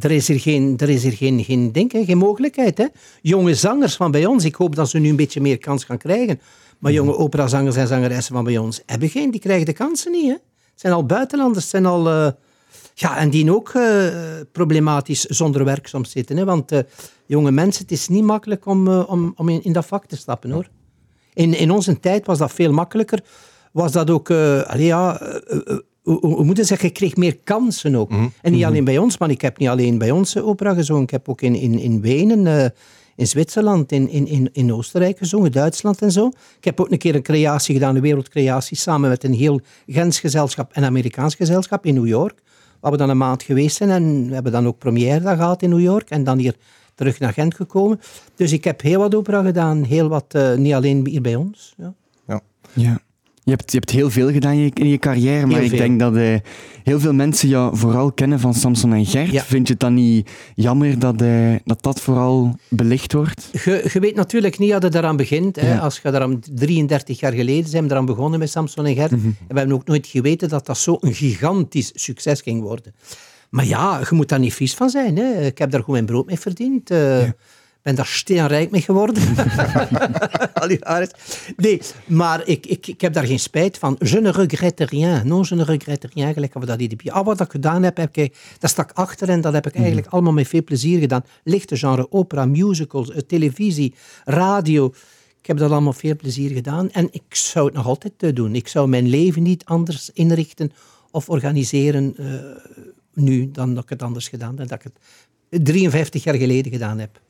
er 0.00 0.10
is 0.10 0.28
hier 0.28 0.40
geen, 0.40 0.74
er 0.76 0.88
is 0.88 1.02
hier 1.02 1.12
geen, 1.12 1.44
geen, 1.44 1.70
hè, 1.72 2.04
geen 2.04 2.18
mogelijkheid. 2.18 2.78
Hè. 2.78 2.86
Jonge 3.22 3.54
zangers 3.54 3.96
van 3.96 4.10
bij 4.10 4.26
ons, 4.26 4.44
ik 4.44 4.54
hoop 4.54 4.74
dat 4.74 4.88
ze 4.88 4.98
nu 4.98 5.08
een 5.08 5.16
beetje 5.16 5.40
meer 5.40 5.58
kans 5.58 5.84
gaan 5.84 5.98
krijgen. 5.98 6.40
Maar 6.78 6.92
jonge 6.92 7.12
mhm. 7.12 7.20
operazangers 7.20 7.76
en 7.76 7.86
zangeressen 7.86 8.34
van 8.34 8.44
bij 8.44 8.58
ons 8.58 8.82
hebben 8.86 9.08
geen, 9.08 9.30
die 9.30 9.40
krijgen 9.40 9.66
de 9.66 9.72
kansen 9.72 10.12
niet. 10.12 10.26
Hè. 10.26 10.32
Het 10.32 10.80
zijn 10.84 10.92
al 10.92 11.06
buitenlanders, 11.06 11.62
het 11.62 11.70
zijn 11.70 11.86
al 11.86 12.34
ja, 12.98 13.16
en 13.16 13.30
die 13.30 13.54
ook 13.54 13.72
uh, 13.74 14.08
problematisch 14.52 15.24
zonder 15.24 15.64
werk 15.64 15.86
soms 15.86 16.10
zitten. 16.10 16.36
Hè? 16.36 16.44
Want 16.44 16.72
uh, 16.72 16.78
jonge 17.26 17.50
mensen, 17.50 17.82
het 17.82 17.92
is 17.92 18.08
niet 18.08 18.24
makkelijk 18.24 18.66
om, 18.66 18.88
uh, 18.88 19.10
om, 19.10 19.32
om 19.36 19.48
in, 19.48 19.64
in, 19.64 19.72
dat 19.72 19.86
vak 19.86 20.06
te 20.06 20.16
stappen 20.16 20.50
hoor. 20.50 20.68
In, 21.34 21.54
in 21.54 21.70
onze 21.70 22.00
tijd 22.00 22.26
was 22.26 22.38
dat 22.38 22.52
veel 22.52 22.72
makkelijker. 22.72 23.20
Was 23.72 23.92
dat 23.92 24.10
ook, 24.10 24.30
allee, 24.30 24.84
ja, 24.84 25.20
hoe 26.02 26.44
moet 26.44 26.56
je 26.56 26.64
zeggen, 26.64 26.88
je 26.88 26.94
kreeg 26.94 27.16
meer 27.16 27.36
kansen 27.44 27.94
ook. 27.94 28.10
Mhm. 28.10 28.28
En 28.42 28.50
niet 28.50 28.60
mhm. 28.60 28.68
alleen 28.68 28.84
bij 28.84 28.98
ons, 28.98 29.18
maar 29.18 29.30
ik 29.30 29.40
heb 29.40 29.58
niet 29.58 29.68
alleen 29.68 29.98
bij 29.98 30.10
ons 30.10 30.36
opera 30.36 30.74
gezongen. 30.74 31.02
Ik 31.02 31.10
heb 31.10 31.28
ook 31.28 31.42
in, 31.42 31.54
in, 31.54 31.78
in 31.78 32.00
Wenen, 32.00 32.74
in 33.16 33.26
Zwitserland, 33.26 33.92
in, 33.92 34.08
in, 34.08 34.48
in 34.52 34.72
Oostenrijk 34.72 35.18
gezongen, 35.18 35.52
Duitsland 35.52 36.02
en 36.02 36.12
zo. 36.12 36.26
Ik 36.58 36.64
heb 36.64 36.80
ook 36.80 36.90
een 36.90 36.98
keer 36.98 37.14
een 37.14 37.22
creatie 37.22 37.74
gedaan, 37.74 37.96
een 37.96 38.02
wereldcreatie, 38.02 38.76
samen 38.76 39.08
met 39.08 39.24
een 39.24 39.34
heel 39.34 39.60
Gens 39.86 40.20
gezelschap 40.20 40.72
en 40.72 40.84
Amerikaans 40.84 41.34
gezelschap 41.34 41.86
in 41.86 41.94
New 41.94 42.06
York. 42.06 42.44
Waar 42.86 42.94
we 42.94 43.00
dan 43.00 43.10
een 43.10 43.18
maand 43.18 43.42
geweest 43.42 43.76
zijn 43.76 43.90
en 43.90 44.26
we 44.26 44.34
hebben 44.34 44.52
dan 44.52 44.66
ook 44.66 44.78
première 44.78 45.36
gehad 45.36 45.62
in 45.62 45.70
New 45.70 45.80
York 45.80 46.10
en 46.10 46.24
dan 46.24 46.38
hier 46.38 46.56
terug 46.94 47.18
naar 47.18 47.32
Gent 47.32 47.54
gekomen. 47.54 48.00
Dus 48.34 48.52
ik 48.52 48.64
heb 48.64 48.80
heel 48.80 48.98
wat 48.98 49.14
opera 49.14 49.42
gedaan, 49.42 49.82
heel 49.82 50.08
wat, 50.08 50.34
uh, 50.36 50.54
niet 50.54 50.74
alleen 50.74 51.06
hier 51.06 51.20
bij 51.20 51.34
ons. 51.34 51.74
Ja. 51.76 51.94
ja. 52.26 52.40
ja. 52.72 53.00
Je 53.46 53.52
hebt, 53.52 53.72
je 53.72 53.78
hebt 53.78 53.90
heel 53.90 54.10
veel 54.10 54.30
gedaan 54.30 54.52
in 54.52 54.58
je, 54.58 54.70
in 54.74 54.88
je 54.88 54.98
carrière, 54.98 55.46
maar 55.46 55.62
ik 55.62 55.76
denk 55.76 56.00
dat 56.00 56.16
uh, 56.16 56.36
heel 56.82 57.00
veel 57.00 57.12
mensen 57.12 57.48
jou 57.48 57.76
vooral 57.76 58.12
kennen 58.12 58.40
van 58.40 58.54
Samson 58.54 58.92
en 58.92 59.06
Gert. 59.06 59.42
Vind 59.42 59.66
je 59.66 59.72
het 59.72 59.82
dan 59.82 59.94
niet 59.94 60.30
jammer 60.54 60.98
dat 60.98 61.22
uh, 61.22 61.54
dat, 61.64 61.82
dat 61.82 62.00
vooral 62.00 62.58
belicht 62.68 63.12
wordt? 63.12 63.48
Je, 63.52 63.90
je 63.92 64.00
weet 64.00 64.14
natuurlijk 64.14 64.58
niet 64.58 64.70
dat 64.70 64.82
het 64.82 64.92
daaraan 64.92 65.16
begint. 65.16 65.56
Hè. 65.56 65.80
Als 65.80 66.00
je 66.02 66.10
daaraan 66.10 66.40
33 66.54 67.20
jaar 67.20 67.32
geleden 67.32 67.70
zijn 67.70 67.84
we 67.84 67.90
eraan 67.90 68.06
begonnen 68.06 68.38
met 68.38 68.50
Samson 68.50 68.86
en 68.86 68.94
Gert. 68.94 69.10
Mhm. 69.10 69.26
En 69.26 69.36
we 69.48 69.58
hebben 69.58 69.76
ook 69.76 69.86
nooit 69.86 70.06
geweten 70.06 70.48
dat 70.48 70.66
dat 70.66 70.78
zo'n 70.78 70.98
gigantisch 71.00 71.90
succes 71.94 72.40
ging 72.40 72.62
worden. 72.62 72.94
Maar 73.50 73.66
ja, 73.66 74.00
je 74.08 74.14
moet 74.14 74.28
daar 74.28 74.38
niet 74.38 74.54
vies 74.54 74.74
van 74.74 74.90
zijn. 74.90 75.16
Hè. 75.16 75.46
Ik 75.46 75.58
heb 75.58 75.70
daar 75.70 75.80
gewoon 75.80 75.94
mijn 75.94 76.06
brood 76.06 76.26
mee 76.26 76.38
verdiend. 76.38 76.90
Uh, 76.90 77.22
ben 77.86 77.94
daar 77.94 78.06
steenrijk 78.06 78.70
mee 78.70 78.80
geworden. 78.80 79.22
nee, 81.56 81.80
maar 82.06 82.46
ik, 82.46 82.66
ik, 82.66 82.86
ik 82.86 83.00
heb 83.00 83.12
daar 83.12 83.26
geen 83.26 83.38
spijt 83.38 83.78
van. 83.78 83.96
Je 83.98 84.20
ne 84.20 84.30
regrette 84.30 84.84
rien. 84.84 85.26
Non, 85.26 85.44
je 85.48 85.54
ne 85.54 85.64
regrette 85.64 86.08
rien. 86.12 86.32
Gelijk 86.32 86.54
we 86.54 86.66
dat 86.66 86.80
idee. 86.80 87.12
Al 87.12 87.24
wat 87.24 87.40
ik 87.40 87.50
gedaan 87.50 87.82
heb, 87.82 87.96
heb 87.96 88.16
ik, 88.16 88.36
dat 88.58 88.70
stak 88.70 88.90
achter 88.92 89.28
en 89.28 89.40
dat 89.40 89.52
heb 89.52 89.66
ik 89.66 89.72
mhm. 89.72 89.82
eigenlijk 89.82 90.12
allemaal 90.12 90.32
met 90.32 90.48
veel 90.48 90.64
plezier 90.64 91.00
gedaan. 91.00 91.24
Lichte 91.44 91.76
genre, 91.76 92.12
opera, 92.12 92.44
musicals, 92.44 93.10
eh, 93.10 93.18
televisie, 93.18 93.94
radio. 94.24 94.86
Ik 95.40 95.46
heb 95.46 95.56
dat 95.56 95.70
allemaal 95.70 95.92
veel 95.92 96.16
plezier 96.16 96.50
gedaan 96.50 96.90
en 96.90 97.08
ik 97.10 97.34
zou 97.34 97.66
het 97.66 97.74
nog 97.74 97.86
altijd 97.86 98.12
eh, 98.18 98.34
doen. 98.34 98.54
Ik 98.54 98.68
zou 98.68 98.88
mijn 98.88 99.08
leven 99.08 99.42
niet 99.42 99.64
anders 99.64 100.10
inrichten 100.12 100.72
of 101.10 101.28
organiseren 101.28 102.14
uh, 102.20 102.34
nu 103.14 103.50
dan 103.50 103.74
dat 103.74 103.82
ik 103.82 103.88
het 103.88 104.02
anders 104.02 104.28
gedaan 104.28 104.58
heb. 104.58 104.68
Dat 104.68 104.84
ik 104.84 104.90
het 104.92 105.64
53 105.64 106.24
jaar 106.24 106.34
geleden 106.34 106.72
gedaan 106.72 106.98
heb. 106.98 107.20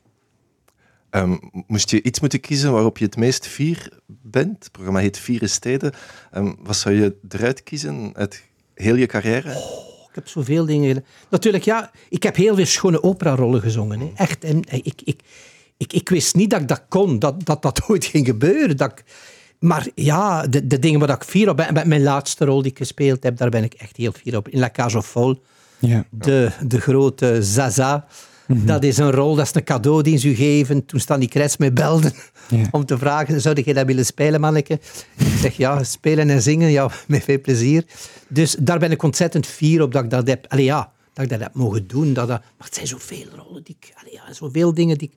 Um, 1.17 1.39
moest 1.67 1.89
je 1.89 2.01
iets 2.01 2.19
moeten 2.19 2.39
kiezen 2.39 2.71
waarop 2.71 2.97
je 2.97 3.05
het 3.05 3.15
meest 3.15 3.47
fier 3.47 3.89
bent? 4.05 4.63
Het 4.63 4.71
programma 4.71 4.99
heet 4.99 5.17
Vier 5.17 5.47
Steden. 5.47 5.93
Um, 6.35 6.55
wat 6.59 6.75
zou 6.75 6.95
je 6.95 7.15
eruit 7.29 7.63
kiezen 7.63 8.11
uit 8.13 8.43
heel 8.73 8.95
je 8.95 9.05
carrière? 9.05 9.49
Oh, 9.49 10.07
ik 10.09 10.15
heb 10.15 10.27
zoveel 10.27 10.65
dingen 10.65 10.87
gedaan. 10.87 11.03
Natuurlijk, 11.29 11.63
ja, 11.63 11.91
ik 12.09 12.23
heb 12.23 12.35
heel 12.35 12.55
veel 12.55 12.65
schone 12.65 13.03
operarollen 13.03 13.61
gezongen. 13.61 13.99
Hè. 13.99 14.11
Echt. 14.15 14.43
En 14.43 14.61
ik, 14.69 15.01
ik, 15.03 15.21
ik, 15.77 15.93
ik, 15.93 16.09
wist 16.09 16.35
niet 16.35 16.49
dat 16.49 16.61
ik 16.61 16.67
dat 16.67 16.81
kon, 16.89 17.19
dat 17.19 17.45
dat, 17.45 17.61
dat 17.61 17.81
ooit 17.89 18.05
ging 18.05 18.25
gebeuren. 18.25 18.77
Dat 18.77 18.91
ik, 18.91 19.03
maar 19.59 19.87
ja, 19.95 20.47
de, 20.47 20.67
de 20.67 20.79
dingen 20.79 20.99
waar 20.99 21.09
ik 21.09 21.23
fier 21.23 21.49
op 21.49 21.57
ben, 21.57 21.73
met 21.73 21.85
mijn 21.85 22.03
laatste 22.03 22.45
rol 22.45 22.61
die 22.61 22.71
ik 22.71 22.77
gespeeld 22.77 23.23
heb, 23.23 23.37
daar 23.37 23.49
ben 23.49 23.63
ik 23.63 23.73
echt 23.73 23.97
heel 23.97 24.11
fier 24.11 24.37
op. 24.37 24.47
In 24.49 24.59
La 24.59 24.71
Cage 24.71 25.03
Folles, 25.03 25.37
ja. 25.79 26.05
de, 26.09 26.51
de 26.67 26.81
grote 26.81 27.43
Zaza. 27.43 28.07
Mhm. 28.47 28.65
Dat 28.65 28.83
is 28.83 28.97
een 28.97 29.11
rol, 29.11 29.35
dat 29.35 29.45
is 29.45 29.55
een 29.55 29.63
cadeau 29.63 30.01
die 30.01 30.17
ze 30.17 30.27
u 30.27 30.33
geven. 30.33 30.85
Toen 30.85 30.99
staan 30.99 31.19
die 31.19 31.29
krijts 31.29 31.57
mee 31.57 31.71
belden 31.71 32.13
om 32.71 32.85
te 32.85 32.97
vragen, 32.97 33.41
zou 33.41 33.61
je 33.63 33.73
dat 33.73 33.85
willen 33.85 34.05
spelen, 34.05 34.41
manneke? 34.41 34.73
Ik 35.17 35.37
zeg, 35.41 35.57
ja, 35.57 35.83
spelen 35.83 36.29
en 36.29 36.41
zingen, 36.41 36.71
ja, 36.71 36.91
met 37.07 37.23
veel 37.23 37.41
plezier. 37.41 37.85
Dus 38.27 38.55
daar 38.59 38.79
ben 38.79 38.91
ik 38.91 39.03
ontzettend 39.03 39.45
fier 39.45 39.81
op 39.81 39.91
dat 39.91 40.03
ik 40.03 40.09
dat 40.09 40.27
heb. 40.27 40.45
Allee, 40.47 40.65
ja, 40.65 40.91
dat 41.13 41.23
ik 41.23 41.31
dat 41.31 41.39
heb 41.39 41.53
mogen 41.53 41.87
doen. 41.87 42.13
Dat, 42.13 42.27
dat, 42.27 42.39
maar 42.39 42.67
het 42.67 42.75
zijn 42.75 42.87
zoveel 42.87 43.25
rollen, 43.35 43.63
die 43.63 43.77
ik, 43.79 43.93
allee, 43.95 44.13
ja, 44.13 44.33
zoveel 44.33 44.73
dingen 44.73 44.97
die, 44.97 45.11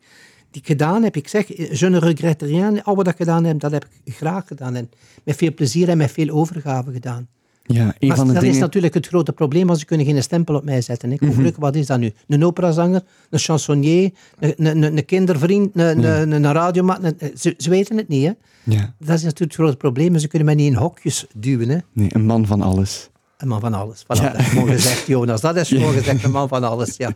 die 0.51 0.61
ik 0.61 0.67
gedaan 0.67 1.03
heb. 1.03 1.17
Ik 1.17 1.29
zeg, 1.29 1.47
je 1.79 1.89
ne 1.89 1.99
regrette 1.99 2.47
rien. 2.47 2.83
Al 2.83 2.97
wat 2.97 3.09
ik 3.09 3.17
gedaan 3.17 3.45
heb, 3.45 3.61
dat 3.61 3.73
heb 3.73 3.87
ik 4.05 4.15
graag 4.15 4.47
gedaan. 4.47 4.75
En 4.75 4.91
met 5.25 5.37
veel 5.37 5.55
plezier 5.55 5.89
en 5.89 5.99
met 5.99 6.11
veel 6.11 6.29
overgave 6.29 6.93
gedaan. 6.93 7.29
Ja, 7.75 7.95
een 7.99 8.09
maar 8.09 8.17
van 8.17 8.27
de 8.27 8.33
dat 8.33 8.43
dingen... 8.43 8.57
is 8.57 8.63
natuurlijk 8.63 8.95
het 8.95 9.07
grote 9.07 9.33
probleem, 9.33 9.69
als 9.69 9.79
ze 9.79 9.85
kunnen 9.85 10.07
geen 10.07 10.23
stempel 10.23 10.55
op 10.55 10.65
mij 10.65 10.81
zetten. 10.81 11.13
Ik 11.13 11.21
mm 11.21 11.49
wat 11.59 11.75
is 11.75 11.87
dat 11.87 11.99
nu? 11.99 12.13
Een 12.29 12.45
operazanger, 12.45 13.03
een 13.31 13.39
chansonnier, 13.39 14.11
een, 14.39 14.67
een, 14.67 14.83
een 14.83 15.05
kindervriend, 15.05 15.71
een, 15.75 16.05
een, 16.05 16.31
een 16.31 16.53
radiomat. 16.53 17.01
Ze, 17.35 17.55
ze, 17.57 17.71
weten 17.71 17.97
het 17.97 18.09
niet, 18.09 18.27
hè? 18.27 18.33
Ja. 18.65 18.95
Dat 18.99 19.17
is 19.17 19.23
natuurlijk 19.23 19.41
het 19.41 19.55
grote 19.55 19.77
probleem. 19.77 20.19
Ze 20.19 20.29
kunnen 20.29 20.47
mij 20.47 20.57
niet 20.57 20.67
in 20.67 20.79
hokjes 20.79 21.27
duwen. 21.35 21.69
Hè? 21.69 21.79
Nee, 21.93 22.09
een 22.13 22.25
man 22.25 22.47
van 22.47 22.63
alles. 22.63 23.11
Een 23.41 23.49
man 23.49 23.61
van 23.61 23.75
alles. 23.75 24.03
Voilà, 24.03 24.07
ja. 24.23 24.31
Dat 24.31 24.41
is 24.41 24.47
gewoon 24.47 24.69
gezegd, 24.69 25.07
Jonas. 25.07 25.41
Dat 25.41 25.57
is 25.57 25.69
gewoon 25.69 25.93
gezegd, 25.93 26.25
een 26.25 26.31
man 26.31 26.49
van 26.49 26.65
alles, 26.65 26.97
ja. 26.97 27.13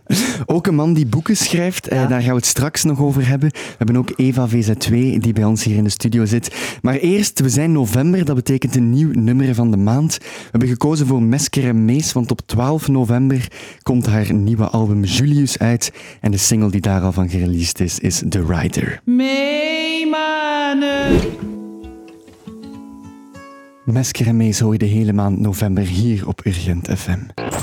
Ook 0.47 0.67
een 0.67 0.75
man 0.75 0.93
die 0.93 1.07
boeken 1.07 1.37
schrijft. 1.37 1.89
Eh, 1.89 2.09
daar 2.09 2.21
gaan 2.21 2.31
we 2.31 2.37
het 2.37 2.47
straks 2.47 2.85
nog 2.85 3.01
over 3.01 3.29
hebben. 3.29 3.49
We 3.51 3.75
hebben 3.77 3.97
ook 3.97 4.13
Eva 4.17 4.49
VZ2, 4.49 4.91
die 5.19 5.33
bij 5.33 5.45
ons 5.45 5.65
hier 5.65 5.77
in 5.77 5.85
de 5.85 5.91
studio 5.91 6.25
zit. 6.25 6.55
Maar 6.83 6.95
eerst, 6.95 7.41
we 7.41 7.49
zijn 7.49 7.73
november. 7.73 8.25
Dat 8.25 8.35
betekent 8.35 8.77
een 8.77 8.91
nieuw 8.91 9.11
nummer 9.13 9.55
van 9.55 9.71
de 9.71 9.77
maand. 9.77 10.19
We 10.19 10.49
hebben 10.51 10.69
gekozen 10.69 11.07
voor 11.07 11.23
Mesker 11.23 11.69
en 11.69 11.85
Mees, 11.85 12.13
want 12.13 12.31
op 12.31 12.41
12 12.47 12.89
november 12.89 13.49
komt 13.83 14.07
haar 14.07 14.33
nieuwe 14.33 14.69
album 14.69 15.05
Julius 15.05 15.59
uit. 15.59 15.93
En 16.21 16.31
de 16.31 16.37
single 16.37 16.71
die 16.71 16.81
daar 16.81 17.03
al 17.03 17.13
van 17.13 17.29
gereleased 17.29 17.81
is, 17.81 17.99
is 17.99 18.23
The 18.29 18.45
Rider. 18.47 19.01
Meemanen. 19.05 20.03
Mesker 23.85 24.27
en 24.27 24.37
Mees 24.37 24.61
hoor 24.61 24.79
de 24.79 24.85
hele 24.85 25.13
maand 25.13 25.41
november 25.41 25.83
hier 25.83 26.29
op 26.29 26.41
Urgent 26.47 26.89
FM. 26.99 27.19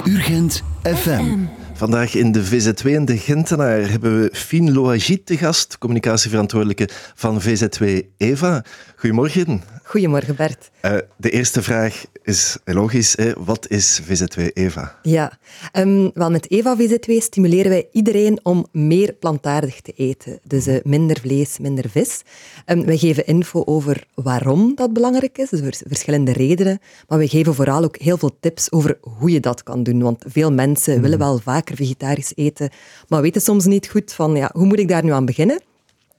Urgent 0.06 0.64
FM. 0.84 1.46
Vandaag 1.82 2.16
in 2.16 2.32
de 2.32 2.46
VZ2 2.46 2.86
in 2.86 3.06
de 3.06 3.18
Gentenaar 3.18 3.90
hebben 3.90 4.22
we 4.22 4.30
Fien 4.34 4.74
Loagit 4.74 5.26
te 5.26 5.38
gast, 5.38 5.78
communicatieverantwoordelijke 5.78 6.90
van 7.16 7.42
VZ2 7.42 7.86
Eva. 8.18 8.64
Goedemorgen. 8.96 9.62
Goedemorgen 9.84 10.36
Bert. 10.36 10.70
Uh, 10.82 10.98
de 11.18 11.30
eerste 11.30 11.62
vraag 11.62 12.06
is 12.24 12.58
logisch. 12.66 13.16
Hè? 13.16 13.32
Wat 13.38 13.70
is 13.70 14.02
VZ2 14.02 14.44
Eva? 14.54 15.00
Ja, 15.02 15.38
um, 15.74 16.12
wel 16.14 16.32
met 16.32 16.52
Eva 16.52 16.78
VZ2 16.78 17.14
stimuleren 17.18 17.72
wij 17.72 17.88
iedereen 17.92 18.40
om 18.44 18.66
meer 18.72 19.14
plantaardig 19.14 19.82
te 19.82 19.92
eten. 19.96 20.40
Dus 20.44 20.68
uh, 20.68 20.76
minder 20.84 21.20
vlees, 21.20 21.60
minder 21.60 21.90
vis. 21.90 22.22
Um, 22.66 22.86
wij 22.86 22.98
geven 22.98 23.26
info 23.26 23.64
over 23.66 24.04
waarom 24.14 24.76
dat 24.76 24.94
belangrijk 24.94 25.38
is, 25.38 25.50
dus 25.50 25.82
verschillende 25.88 26.32
redenen. 26.32 26.80
Maar 27.08 27.18
we 27.18 27.28
geven 27.28 27.56
vooral 27.56 27.84
ook 27.84 27.98
heel 27.98 28.18
veel 28.18 28.38
tips 28.40 28.72
over 28.72 28.98
hoe 29.02 29.32
je 29.32 29.40
dat 29.40 29.64
kan 29.64 29.84
doen. 29.84 30.02
Want 30.02 30.24
veel 30.28 30.52
mensen 30.52 30.96
mm. 30.96 31.02
willen 31.02 31.20
wel 31.20 31.40
vegetarisch 31.76 32.36
eten, 32.36 32.70
maar 33.08 33.22
weten 33.22 33.42
soms 33.42 33.66
niet 33.66 33.90
goed 33.90 34.14
van 34.14 34.36
ja, 34.36 34.50
hoe 34.54 34.66
moet 34.66 34.80
ik 34.80 34.88
daar 34.88 35.04
nu 35.04 35.12
aan 35.12 35.26
beginnen? 35.26 35.62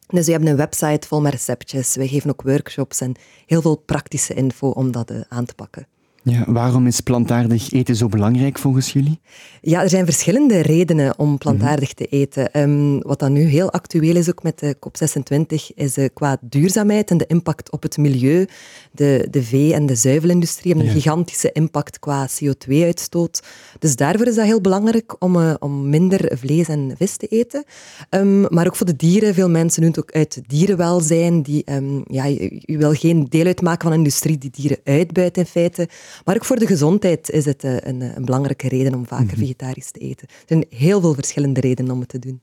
Dus 0.09 0.26
we 0.26 0.30
hebben 0.32 0.50
een 0.50 0.56
website 0.56 1.09
vol 1.09 1.21
met 1.21 1.32
receptjes. 1.32 1.94
We 1.94 2.09
geven 2.09 2.30
ook 2.30 2.42
workshops 2.42 3.00
en 3.00 3.14
heel 3.47 3.62
veel 3.62 3.76
praktische 3.76 4.35
info 4.35 4.68
om 4.68 4.92
dat 4.92 5.11
uh, 5.11 5.21
aan 5.28 5.44
te 5.44 5.54
pakken. 5.54 5.87
Ja, 6.24 6.44
waarom 6.46 6.86
is 6.86 7.00
plantaardig 7.00 7.72
eten 7.72 7.96
zo 7.96 8.08
belangrijk 8.08 8.58
volgens 8.58 8.92
jullie? 8.92 9.20
Ja, 9.60 9.82
er 9.82 9.88
zijn 9.88 10.04
verschillende 10.04 10.60
redenen 10.60 11.18
om 11.18 11.38
plantaardig 11.38 11.94
te 11.94 12.06
eten. 12.06 12.60
Um, 12.60 13.00
wat 13.00 13.18
dan 13.18 13.32
nu 13.32 13.42
heel 13.42 13.72
actueel 13.72 14.16
is, 14.16 14.28
ook 14.28 14.42
met 14.42 14.58
de 14.58 14.76
COP26, 14.76 15.74
is 15.74 15.98
uh, 15.98 16.08
qua 16.14 16.36
duurzaamheid 16.40 17.10
en 17.10 17.16
de 17.16 17.26
impact 17.26 17.70
op 17.70 17.82
het 17.82 17.96
milieu. 17.96 18.46
De, 18.92 19.26
de 19.30 19.42
vee- 19.42 19.74
en 19.74 19.86
de 19.86 19.94
zuivelindustrie 19.94 20.72
hebben 20.72 20.90
een 20.90 21.00
gigantische 21.00 21.52
impact 21.52 21.98
qua 21.98 22.28
CO2-uitstoot. 22.28 23.42
Dus 23.78 23.96
daarvoor 23.96 24.26
is 24.26 24.34
dat 24.34 24.44
heel 24.44 24.60
belangrijk 24.60 25.22
om, 25.22 25.36
uh, 25.36 25.54
om 25.58 25.88
minder 25.88 26.38
vlees 26.38 26.68
en 26.68 26.94
vis 26.98 27.16
te 27.16 27.26
eten. 27.26 27.64
Um, 28.10 28.40
maar 28.48 28.66
ook 28.66 28.76
voor 28.76 28.86
de 28.86 28.96
dieren. 28.96 29.34
Veel 29.34 29.50
mensen 29.50 29.80
doen 29.80 29.90
het 29.90 30.00
ook 30.00 30.12
uit 30.12 30.42
dierenwelzijn. 30.46 31.42
Die, 31.42 31.62
um, 31.72 32.04
ja, 32.06 32.24
je, 32.24 32.60
je, 32.60 32.76
wil 32.76 32.92
geen 32.92 33.26
deel 33.28 33.46
uitmaken 33.46 33.82
van 33.82 33.92
een 33.92 33.98
industrie 33.98 34.38
die 34.38 34.50
dieren 34.50 34.78
uitbuit 34.84 35.36
in 35.36 35.46
feite. 35.46 35.88
Maar 36.25 36.35
ook 36.35 36.45
voor 36.45 36.59
de 36.59 36.66
gezondheid 36.66 37.31
is 37.31 37.45
het 37.45 37.64
uh, 37.64 37.76
een, 37.81 38.00
een, 38.00 38.25
belangrijke 38.25 38.69
reden 38.69 38.95
om 38.95 39.07
vaker 39.07 39.25
mm 39.25 39.31
-hmm. 39.31 39.38
vegetarisch 39.38 39.90
te 39.90 40.00
eten. 40.00 40.28
Er 40.28 40.45
zijn 40.47 40.64
heel 40.71 41.00
veel 41.00 41.14
verschillende 41.14 41.61
redenen 41.61 41.92
om 41.92 42.00
het 42.00 42.09
te 42.09 42.19
doen. 42.19 42.42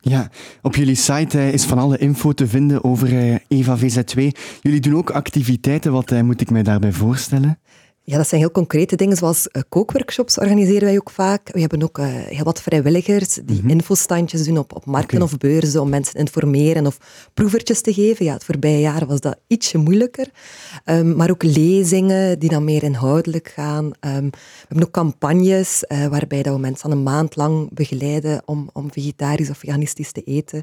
Ja, 0.00 0.30
op 0.62 0.76
jullie 0.76 0.94
site 0.94 1.38
uh, 1.38 1.52
is 1.52 1.64
van 1.64 1.78
alle 1.78 1.98
info 1.98 2.32
te 2.32 2.46
vinden 2.46 2.84
over 2.84 3.40
Eva 3.48 3.78
VZ2. 3.78 4.22
Jullie 4.60 4.80
doen 4.80 4.96
ook 4.96 5.10
activiteiten, 5.10 5.92
wat 5.92 6.22
moet 6.22 6.40
ik 6.40 6.50
mij 6.50 6.62
daarbij 6.62 6.92
voorstellen? 6.92 7.58
Ja, 8.08 8.16
dat 8.16 8.28
zijn 8.28 8.40
heel 8.40 8.50
concrete 8.50 8.96
dingen, 8.96 9.16
zoals 9.16 9.48
uh, 9.52 9.62
kookworkshops 9.68 10.38
organiseren 10.38 10.84
wij 10.84 10.96
ook 10.96 11.10
vaak. 11.10 11.48
We 11.52 11.60
hebben 11.60 11.82
ook 11.82 11.98
uh, 11.98 12.06
heel 12.06 12.44
wat 12.44 12.62
vrijwilligers 12.62 13.34
die 13.34 13.44
mm 13.56 13.60
-hmm. 13.60 13.70
infostandjes 13.70 14.44
doen 14.44 14.58
op, 14.58 14.76
op 14.76 14.84
markten 14.84 15.22
okay. 15.22 15.32
of 15.32 15.38
beurzen 15.38 15.80
om 15.80 15.88
mensen 15.88 16.14
te 16.14 16.18
informeren 16.18 16.86
of 16.86 16.98
proevertjes 17.34 17.80
te 17.80 17.92
geven. 17.92 18.24
Ja, 18.24 18.32
het 18.32 18.44
voorbije 18.44 18.80
jaar 18.80 19.06
was 19.06 19.20
dat 19.20 19.38
ietsje 19.46 19.78
moeilijker. 19.78 20.30
Um, 20.84 21.16
maar 21.16 21.30
ook 21.30 21.42
lezingen 21.42 22.38
die 22.38 22.50
dan 22.50 22.64
meer 22.64 22.82
inhoudelijk 22.82 23.48
gaan. 23.48 23.84
Um, 23.84 24.30
we 24.30 24.66
hebben 24.68 24.86
ook 24.86 24.92
campagnes 24.92 25.84
uh, 25.88 26.06
waarbij 26.06 26.42
dat 26.42 26.54
we 26.54 26.60
mensen 26.60 26.84
aan 26.90 26.96
een 26.96 27.02
maand 27.02 27.36
lang 27.36 27.74
begeleiden 27.74 28.42
om, 28.44 28.70
om 28.72 28.92
vegetarisch 28.92 29.50
of 29.50 29.58
veganistisch 29.58 30.12
te 30.12 30.22
eten. 30.22 30.62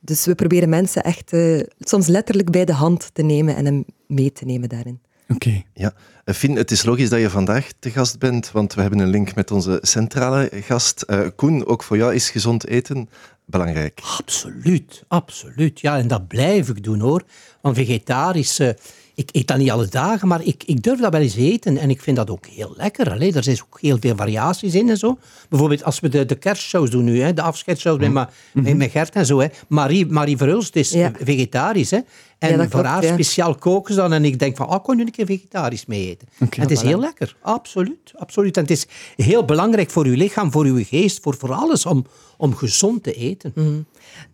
Dus 0.00 0.24
we 0.24 0.34
proberen 0.34 0.68
mensen 0.68 1.02
echt 1.02 1.32
soms 1.78 2.06
letterlijk 2.06 2.50
bij 2.50 2.64
de 2.64 2.72
hand 2.72 3.10
te 3.12 3.22
nemen 3.22 3.56
en 3.56 3.64
hem 3.64 3.84
mee 4.06 4.32
te 4.32 4.44
nemen 4.44 4.68
daarin. 4.68 5.00
Oké. 5.28 5.48
Okay. 5.48 5.66
Ja, 5.74 5.92
Fien, 6.24 6.56
het 6.56 6.70
is 6.70 6.82
logisch 6.82 7.08
dat 7.08 7.20
je 7.20 7.30
vandaag 7.30 7.68
te 7.78 7.90
gast 7.90 8.18
bent, 8.18 8.50
want 8.50 8.74
we 8.74 8.80
hebben 8.80 8.98
een 8.98 9.08
link 9.08 9.34
met 9.34 9.50
onze 9.50 9.78
centrale 9.82 10.50
gast. 10.52 11.04
Uh, 11.06 11.26
Koen, 11.36 11.66
ook 11.66 11.82
voor 11.82 11.96
jou 11.96 12.14
is 12.14 12.30
gezond 12.30 12.66
eten 12.66 13.08
belangrijk. 13.44 14.00
Absoluut, 14.18 15.04
absoluut. 15.08 15.80
Ja, 15.80 15.98
en 15.98 16.08
dat 16.08 16.28
blijf 16.28 16.68
ik 16.68 16.84
doen 16.84 17.00
hoor. 17.00 17.22
Want 17.60 17.76
vegetarisch, 17.76 18.60
uh, 18.60 18.70
ik 19.18 19.28
eet 19.32 19.46
dat 19.46 19.56
niet 19.56 19.70
alle 19.70 19.86
dagen, 19.86 20.28
maar 20.28 20.42
ik, 20.42 20.62
ik 20.66 20.82
durf 20.82 21.00
dat 21.00 21.12
wel 21.12 21.20
eens 21.20 21.36
eten 21.36 21.76
en 21.76 21.90
ik 21.90 22.00
vind 22.00 22.16
dat 22.16 22.30
ook 22.30 22.46
heel 22.46 22.72
lekker. 22.76 23.10
Allee, 23.10 23.32
er 23.32 23.42
zijn 23.42 23.60
ook 23.62 23.80
heel 23.80 23.96
veel 24.00 24.16
variaties 24.16 24.74
in 24.74 24.88
en 24.88 24.96
zo. 24.96 25.18
Bijvoorbeeld 25.48 25.84
als 25.84 26.00
we 26.00 26.08
de, 26.08 26.24
de 26.24 26.34
kerstshows 26.34 26.90
doen 26.90 27.04
nu, 27.04 27.20
hè, 27.20 27.32
de 27.32 27.42
afscheidsshows 27.42 27.98
mm. 27.98 28.12
met, 28.12 28.28
met, 28.52 28.76
met 28.76 28.90
Gert 28.90 29.14
en 29.14 29.26
zo. 29.26 29.40
Hè. 29.40 29.46
Marie, 29.68 30.06
Marie 30.06 30.36
Verhulst 30.36 30.76
is 30.76 30.90
ja. 30.90 31.12
vegetarisch. 31.22 31.90
Hè. 31.90 31.98
En 32.38 32.50
ja, 32.50 32.56
voor 32.56 32.68
klopt, 32.68 32.86
haar 32.86 33.02
ja. 33.04 33.12
speciaal 33.12 33.54
koken 33.54 33.94
ze 33.94 34.00
dan. 34.00 34.12
En 34.12 34.24
ik 34.24 34.38
denk 34.38 34.56
van, 34.56 34.68
oh, 34.68 34.84
kon 34.84 34.96
nu 34.96 35.02
een 35.02 35.10
keer 35.10 35.26
vegetarisch 35.26 35.86
mee 35.86 36.08
eten. 36.08 36.28
Okay, 36.40 36.64
het 36.64 36.70
is 36.70 36.82
heel 36.82 37.00
lekker. 37.00 37.36
Absoluut. 37.40 38.12
absoluut. 38.16 38.56
En 38.56 38.62
het 38.62 38.70
is 38.70 38.86
heel 39.16 39.44
belangrijk 39.44 39.90
voor 39.90 40.04
uw 40.04 40.16
lichaam, 40.16 40.52
voor 40.52 40.64
uw 40.64 40.84
geest, 40.84 41.22
voor, 41.22 41.34
voor 41.38 41.52
alles, 41.52 41.86
om, 41.86 42.06
om 42.36 42.54
gezond 42.54 43.02
te 43.02 43.12
eten. 43.12 43.52
Mm. 43.54 43.86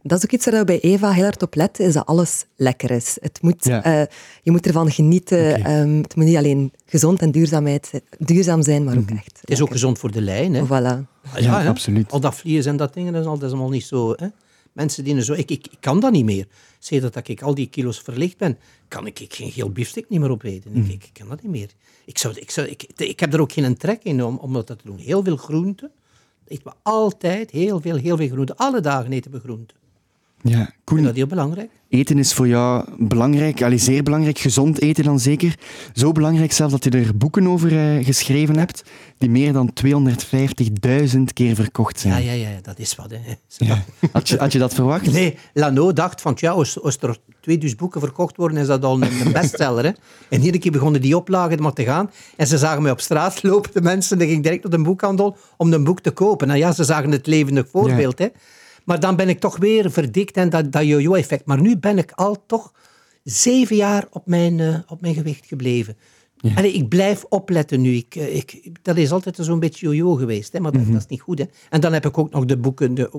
Dat 0.03 0.18
is 0.18 0.25
ook 0.25 0.31
iets 0.31 0.44
waar 0.44 0.55
we 0.55 0.64
bij 0.64 0.81
Eva 0.81 1.11
heel 1.11 1.25
hard 1.25 1.42
op 1.42 1.55
letten, 1.55 1.85
is 1.85 1.92
dat 1.92 2.07
alles 2.07 2.47
lekker 2.57 2.90
is. 2.90 3.16
Het 3.20 3.42
moet, 3.42 3.64
ja. 3.64 3.87
uh, 3.87 4.07
je 4.42 4.51
moet 4.51 4.66
ervan 4.66 4.90
genieten. 4.90 5.59
Okay. 5.59 5.81
Um, 5.81 6.03
het 6.03 6.16
moet 6.16 6.25
niet 6.25 6.37
alleen 6.37 6.73
gezond 6.87 7.20
en 7.20 7.31
duurzaamheid, 7.31 8.03
duurzaam 8.18 8.62
zijn, 8.62 8.85
maar 8.85 8.97
ook 8.97 9.11
mm. 9.11 9.16
echt 9.16 9.27
Het 9.27 9.35
is 9.37 9.49
lekker. 9.49 9.66
ook 9.66 9.73
gezond 9.73 9.99
voor 9.99 10.11
de 10.11 10.20
lijn. 10.20 10.55
Hè? 10.55 10.64
Voilà. 10.64 11.07
Ja, 11.35 11.38
ja 11.38 11.66
absoluut. 11.66 12.11
Al 12.11 12.20
dat 12.20 12.35
vliegen 12.35 12.70
en 12.70 12.77
dat 12.77 12.94
dingen, 12.94 13.12
dat 13.12 13.42
is 13.42 13.49
allemaal 13.49 13.68
niet 13.68 13.85
zo... 13.85 14.12
Hè? 14.16 14.27
Mensen 14.73 15.05
die 15.05 15.23
zo... 15.23 15.33
Ik, 15.33 15.51
ik, 15.51 15.66
ik 15.66 15.81
kan 15.81 16.01
dat 16.01 16.12
niet 16.12 16.25
meer. 16.25 16.47
Sinds 16.79 17.11
dat 17.11 17.29
ik 17.29 17.42
al 17.42 17.55
die 17.55 17.66
kilo's 17.66 18.01
verlicht 18.01 18.38
ben, 18.38 18.59
kan 18.88 19.07
ik, 19.07 19.20
ik 19.20 19.35
geen 19.35 19.51
geel 19.51 19.70
biefstuk 19.70 20.09
niet 20.09 20.20
meer 20.20 20.31
opeten. 20.31 20.70
Mm. 20.73 20.85
Ik, 20.85 20.92
ik, 20.92 21.05
ik, 21.05 21.11
kan 21.12 21.29
dat 21.29 21.42
niet 21.42 21.51
meer. 21.51 21.70
Ik, 22.05 22.18
zou, 22.18 22.35
ik, 22.35 22.51
zou, 22.51 22.66
ik, 22.66 22.87
ik 22.97 23.20
heb 23.20 23.33
er 23.35 23.40
ook 23.40 23.53
geen 23.53 23.77
trek 23.77 24.03
in 24.03 24.25
om, 24.25 24.37
om 24.37 24.53
dat 24.53 24.66
te 24.66 24.77
doen. 24.85 24.99
Heel 24.99 25.25
veel 25.25 25.37
groenten. 25.37 25.90
Eten 26.47 26.65
we 26.65 26.73
altijd 26.83 27.51
heel 27.51 27.81
veel, 27.81 27.97
heel 27.97 28.17
veel 28.17 28.29
groenten. 28.29 28.57
Alle 28.57 28.81
dagen 28.81 29.13
eten 29.13 29.31
we. 29.31 29.75
Ja, 30.47 30.71
Koen, 30.85 31.03
dat 31.03 31.15
heel 31.15 31.27
belangrijk. 31.27 31.71
Eten 31.89 32.19
is 32.19 32.33
voor 32.33 32.49
jou 32.49 32.85
belangrijk, 32.99 33.63
allee, 33.63 33.79
zeer 33.79 34.03
belangrijk. 34.03 34.39
Gezond 34.39 34.81
eten 34.81 35.05
dan 35.05 35.21
zeker. 35.21 35.59
Zo 35.93 36.13
belangrijk 36.13 36.53
zelf 36.53 36.71
dat 36.71 36.85
je 36.85 36.91
er 36.91 37.17
boeken 37.17 37.47
over 37.47 37.73
uh, 37.73 38.05
geschreven 38.05 38.57
hebt, 38.57 38.83
die 39.19 39.31
meer 39.31 39.53
dan 39.53 39.73
250.000 41.15 41.21
keer 41.33 41.55
verkocht 41.55 42.01
zijn. 42.01 42.25
Ja, 42.25 42.33
ja, 42.33 42.49
ja, 42.49 42.59
dat 42.63 42.79
is 42.79 42.97
wat. 42.97 43.11
Hè. 43.11 43.19
Ja. 43.67 43.85
Had, 44.13 44.29
je, 44.29 44.37
had 44.37 44.53
je 44.53 44.59
dat 44.59 44.75
verwacht? 44.75 45.13
Nee, 45.13 45.39
Lano 45.53 45.93
dacht 45.93 46.21
van, 46.21 46.37
ja, 46.37 46.51
als, 46.51 46.83
als 46.83 46.99
er 47.01 47.17
2000 47.41 47.81
boeken 47.81 48.01
verkocht 48.01 48.37
worden, 48.37 48.59
is 48.59 48.67
dat 48.67 48.85
al 48.85 49.03
een, 49.03 49.33
bestseller. 49.33 49.85
Hè. 49.85 49.91
En 50.29 50.41
iedere 50.41 50.59
keer 50.59 50.73
begonnen 50.73 51.01
die 51.01 51.17
oplagen 51.17 51.63
maar 51.63 51.73
te 51.73 51.85
gaan. 51.85 52.11
En 52.37 52.47
ze 52.47 52.59
zagen 52.59 52.83
mij 52.83 52.93
op 52.93 53.01
straat 53.01 53.43
lopen, 53.43 53.71
de 53.73 53.83
mensen. 53.83 54.19
En 54.19 54.25
ik 54.25 54.31
ging 54.31 54.43
direct 54.43 54.63
naar 54.63 54.79
de 54.79 54.85
boekhandel 54.85 55.37
om 55.57 55.73
een 55.73 55.85
boek 55.85 56.01
te 56.01 56.11
kopen. 56.11 56.47
Nou 56.47 56.59
ja, 56.59 56.73
ze 56.73 56.85
zagen 56.85 57.11
het 57.11 57.27
levendig 57.27 57.69
voorbeeld. 57.71 58.19
Ja. 58.19 58.25
Hè. 58.25 58.31
Maar 58.85 59.01
dan 59.01 59.16
ben 59.16 59.29
ik 59.29 59.40
toch 59.40 59.57
weer 59.57 59.90
verdikt 59.90 60.37
en 60.37 60.51
dat, 60.51 60.73
dat 60.73 60.85
yo-yo-effect. 60.85 61.47
Maar 61.47 61.61
nu 61.61 61.77
ben 61.77 61.99
ik 61.99 62.12
al 62.12 62.44
toch 62.47 62.73
zeven 63.23 63.77
jaar 63.77 64.07
op 64.11 64.27
mijn, 64.27 64.59
uh, 64.59 64.79
op 64.87 65.01
mijn 65.01 65.14
gewicht 65.14 65.47
gebleven. 65.47 65.97
Ja. 66.37 66.55
Allee, 66.55 66.73
ik 66.73 66.88
blijf 66.88 67.25
opletten 67.29 67.81
nu. 67.81 67.94
Ik, 67.94 68.14
ik, 68.14 68.77
dat 68.83 68.97
is 68.97 69.11
altijd 69.11 69.37
zo'n 69.40 69.61
beetje 69.61 69.87
yo-yo 69.87 70.14
geweest, 70.14 70.53
hè, 70.53 70.61
maar 70.61 70.70
dat, 70.70 70.81
mm 70.81 70.87
-hmm. 70.87 70.94
dat, 70.94 71.03
is 71.03 71.09
niet 71.09 71.20
goed. 71.20 71.38
Hè. 71.38 71.44
En 71.70 71.81
dan 71.81 71.92
heb 71.92 72.07
ik 72.07 72.18
ook 72.18 72.31
nog 72.31 72.44
de 72.44 72.57
boeken, 72.57 72.94
de, 72.94 73.11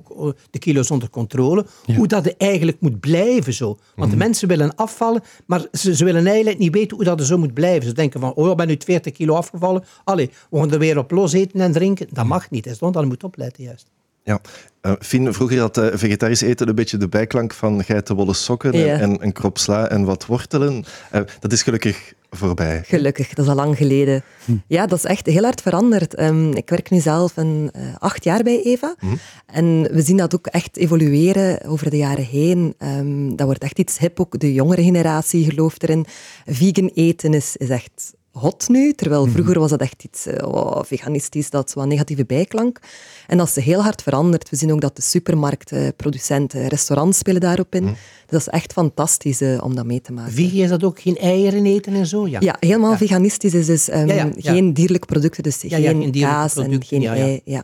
de 0.50 0.60
kilo's 0.60 0.92
onder 0.92 1.10
controle. 1.10 1.66
Ja. 1.86 1.96
Hoe 1.96 2.08
dat 2.08 2.28
eigenlijk 2.38 2.80
moet 2.80 3.00
blijven 3.00 3.54
zo. 3.54 3.66
Want 3.66 3.80
mm 3.96 4.04
-hmm. 4.04 4.10
de 4.10 4.18
mensen 4.18 4.48
willen 4.48 4.76
afvallen, 4.76 5.22
maar 5.46 5.68
ze, 5.72 5.96
ze, 5.96 6.06
willen 6.06 6.28
eigenlijk 6.28 6.58
niet 6.58 6.74
weten 6.74 6.96
hoe 6.96 7.06
dat 7.06 7.20
er 7.20 7.26
zo 7.26 7.38
moet 7.38 7.54
blijven. 7.54 7.88
Ze 7.88 7.94
denken 7.94 8.20
van, 8.20 8.34
oh, 8.34 8.50
ik 8.50 8.58
ben 8.58 8.68
nu 8.68 8.76
40 8.86 9.14
kilo 9.14 9.36
afgevallen. 9.36 9.84
Allee, 10.04 10.30
we 10.50 10.60
gaan 10.60 10.72
er 10.72 10.80
weer 10.80 10.98
op 10.98 11.12
los 11.12 11.34
eten 11.34 11.60
en 11.60 11.72
drinken. 11.72 12.08
Dat 12.12 12.26
mag 12.26 12.50
niet. 12.50 12.64
Dus 12.64 12.78
dan 12.78 13.08
moet 13.08 13.24
opletten 13.24 13.64
juist. 13.64 13.92
Ja, 14.26 14.42
uh, 14.82 14.92
Fien, 15.00 15.34
vroeger 15.34 15.60
had 15.60 15.78
uh, 15.78 15.88
vegetarisch 15.94 16.42
eten 16.42 16.68
een 16.68 16.76
beetje 16.76 16.98
de 16.98 17.08
bijklank 17.08 17.54
van 17.54 17.84
geitenwolle 17.84 18.34
sokken 18.34 18.78
ja. 18.78 19.00
en 19.00 19.24
een 19.24 19.32
krop 19.32 19.58
sla 19.58 19.90
en 19.90 20.04
wat 20.04 20.26
wortelen. 20.26 20.86
Uh, 21.14 21.22
dat 21.40 21.52
is 21.52 21.64
gelukkig 21.64 22.14
voorbij. 22.30 22.84
Gelukkig, 22.86 23.34
dat 23.34 23.46
is 23.46 23.52
al 23.52 23.58
lang 23.58 23.78
geleden. 23.78 24.24
Hm. 24.46 24.56
Ja, 24.68 24.86
dat 24.86 24.98
is 24.98 25.04
echt 25.04 25.26
heel 25.26 25.44
hard 25.44 25.62
veranderd. 25.62 26.20
Um, 26.20 26.54
ik 26.54 26.70
werk 26.70 26.90
nu 26.90 27.00
zelf 27.00 27.38
een, 27.38 27.72
acht 27.98 28.24
jaar 28.24 28.44
bij 28.44 28.62
Eva. 28.64 28.96
Hm. 29.00 29.16
En 29.46 29.82
we 29.92 30.02
zien 30.02 30.18
dat 30.18 30.36
ook 30.36 30.48
echt 30.48 30.78
evolueren 30.78 31.66
over 31.66 31.90
de 31.90 31.98
jaren 31.98 32.26
heen. 32.26 32.76
Um, 32.80 33.36
dat 33.36 33.46
wordt 33.46 33.64
echt 33.64 33.80
iets 33.80 33.98
hip, 33.98 34.20
ook 34.20 34.40
de 34.40 34.54
jongere 34.54 34.84
generatie 34.84 35.50
gelooft 35.50 35.84
erin. 35.84 36.06
Vegan 36.46 36.92
eten 36.94 37.34
is, 37.34 37.58
is 37.58 37.70
echt 37.70 38.14
hot 38.36 38.68
nu, 38.68 38.94
terwijl 38.94 39.28
vroeger 39.28 39.60
was 39.60 39.70
dat 39.70 39.82
echt 39.82 40.04
iets 40.04 40.28
oh, 40.28 40.84
veganistisch, 40.84 41.50
dat 41.50 41.70
zo'n 41.70 41.88
negatieve 41.88 42.26
bijklank. 42.26 42.80
En 43.28 43.38
dat 43.38 43.48
is 43.48 43.64
heel 43.64 43.84
hard 43.84 44.02
veranderd. 44.02 44.50
We 44.50 44.56
zien 44.56 44.72
ook 44.72 44.82
dat 44.82 44.96
de 44.96 45.02
supermarkten, 45.02 45.96
producenten, 45.96 46.68
restaurants 46.68 47.18
spelen 47.18 47.42
daarop 47.42 47.76
in. 47.76 47.84
Mm. 47.84 47.96
Dat 48.28 48.40
is 48.40 48.48
echt 48.48 48.74
fantastisch 48.74 49.42
uh, 49.42 49.64
om 49.64 49.76
dat 49.76 49.86
mee 49.86 50.02
te 50.02 50.14
maken. 50.14 50.34
Vegan 50.34 50.60
is 50.60 50.70
dat 50.70 50.84
ook 50.84 51.00
geen 51.00 51.18
eieren 51.18 51.66
eten 51.66 51.94
en 51.94 52.08
zo? 52.08 52.28
Ja, 52.28 52.40
ja 52.40 52.58
helemaal 52.60 52.92
ja. 52.92 52.98
veganistisch 52.98 53.54
is 53.54 53.66
dus 53.66 53.94
um, 53.94 54.08
ja, 54.08 54.32
geen 54.38 54.74
dierlijke 54.74 55.08
producten, 55.08 55.44
dus 55.44 55.58
geen 55.60 56.12
kaas 56.12 56.56
en 56.56 56.84
geen 56.84 57.08
ei. 57.08 57.42
Ja. 57.46 57.64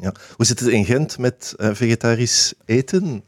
Ja. 0.00 0.14
Hoe 0.36 0.46
zit 0.46 0.60
het 0.60 0.68
in 0.68 0.84
Gent 0.84 1.18
met 1.18 1.54
uh, 1.56 1.70
vegetarisch 1.72 2.54
eten? 2.64 3.24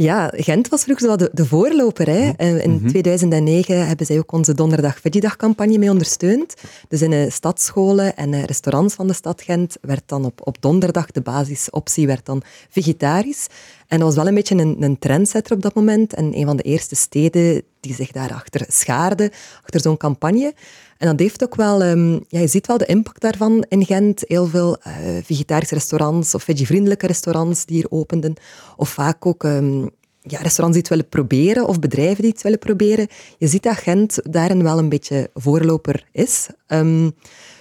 Ja, 0.00 0.32
Gent 0.36 0.68
was 0.68 0.82
vroeger 0.82 1.08
zo 1.08 1.16
de, 1.16 1.30
de 1.32 1.46
voorloper. 1.46 2.06
Hè. 2.06 2.32
Mhm. 2.36 2.58
In 2.58 2.86
2009 2.86 3.76
mhm. 3.76 3.86
hebben 3.86 4.06
zij 4.06 4.18
ook 4.18 4.32
onze 4.32 4.54
Donderdag 4.54 5.00
Veggie 5.00 5.36
campagne 5.36 5.78
mee 5.78 5.90
ondersteund. 5.90 6.54
Dus 6.88 7.02
in 7.02 7.10
de 7.10 7.30
stadsscholen 7.30 8.16
en 8.16 8.44
restaurants 8.44 8.94
van 8.94 9.06
de 9.06 9.12
stad 9.12 9.42
Gent 9.42 9.76
werd 9.80 10.02
dan 10.06 10.24
op, 10.24 10.40
op 10.44 10.56
donderdag 10.62 11.10
de 11.10 11.20
basisoptie 11.20 12.06
werd 12.06 12.26
dan 12.26 12.42
vegetarisch. 12.68 13.46
En 13.86 13.98
dat 13.98 14.06
was 14.06 14.16
wel 14.16 14.26
een 14.26 14.34
beetje 14.34 14.54
een, 14.54 14.82
een 14.82 14.98
trendsetter 14.98 15.56
op 15.56 15.62
dat 15.62 15.74
moment. 15.74 16.14
En 16.14 16.36
een 16.38 16.46
van 16.46 16.56
de 16.56 16.62
eerste 16.62 16.96
steden 16.96 17.62
die 17.80 17.94
zich 17.94 18.12
daarachter 18.12 18.64
schaarde, 18.68 19.32
achter 19.62 19.80
zo'n 19.80 19.96
campagne. 19.96 20.54
En 20.98 21.08
dat 21.08 21.18
heeft 21.18 21.42
ook 21.42 21.54
wel, 21.54 21.82
um, 21.82 22.24
ja, 22.28 22.40
je 22.40 22.46
ziet 22.46 22.66
wel 22.66 22.78
de 22.78 22.86
impact 22.86 23.20
daarvan 23.20 23.64
in 23.68 23.84
Gent. 23.84 24.24
Heel 24.26 24.46
veel 24.46 24.76
uh, 24.86 24.94
vegetarische 25.22 25.74
restaurants 25.74 26.34
of 26.34 26.42
veggie-vriendelijke 26.42 27.06
restaurants 27.06 27.64
die 27.64 27.76
hier 27.76 27.90
openden. 27.90 28.34
Of 28.76 28.88
vaak 28.88 29.26
ook 29.26 29.42
um, 29.42 29.90
ja, 30.22 30.38
restaurants 30.38 30.72
die 30.72 30.78
het 30.78 30.88
willen 30.88 31.08
proberen 31.08 31.66
of 31.66 31.78
bedrijven 31.78 32.22
die 32.22 32.32
het 32.32 32.42
willen 32.42 32.58
proberen. 32.58 33.06
Je 33.38 33.46
ziet 33.46 33.62
dat 33.62 33.76
Gent 33.76 34.18
daarin 34.30 34.62
wel 34.62 34.78
een 34.78 34.88
beetje 34.88 35.30
voorloper 35.34 36.04
is. 36.12 36.48
Um, 36.66 37.12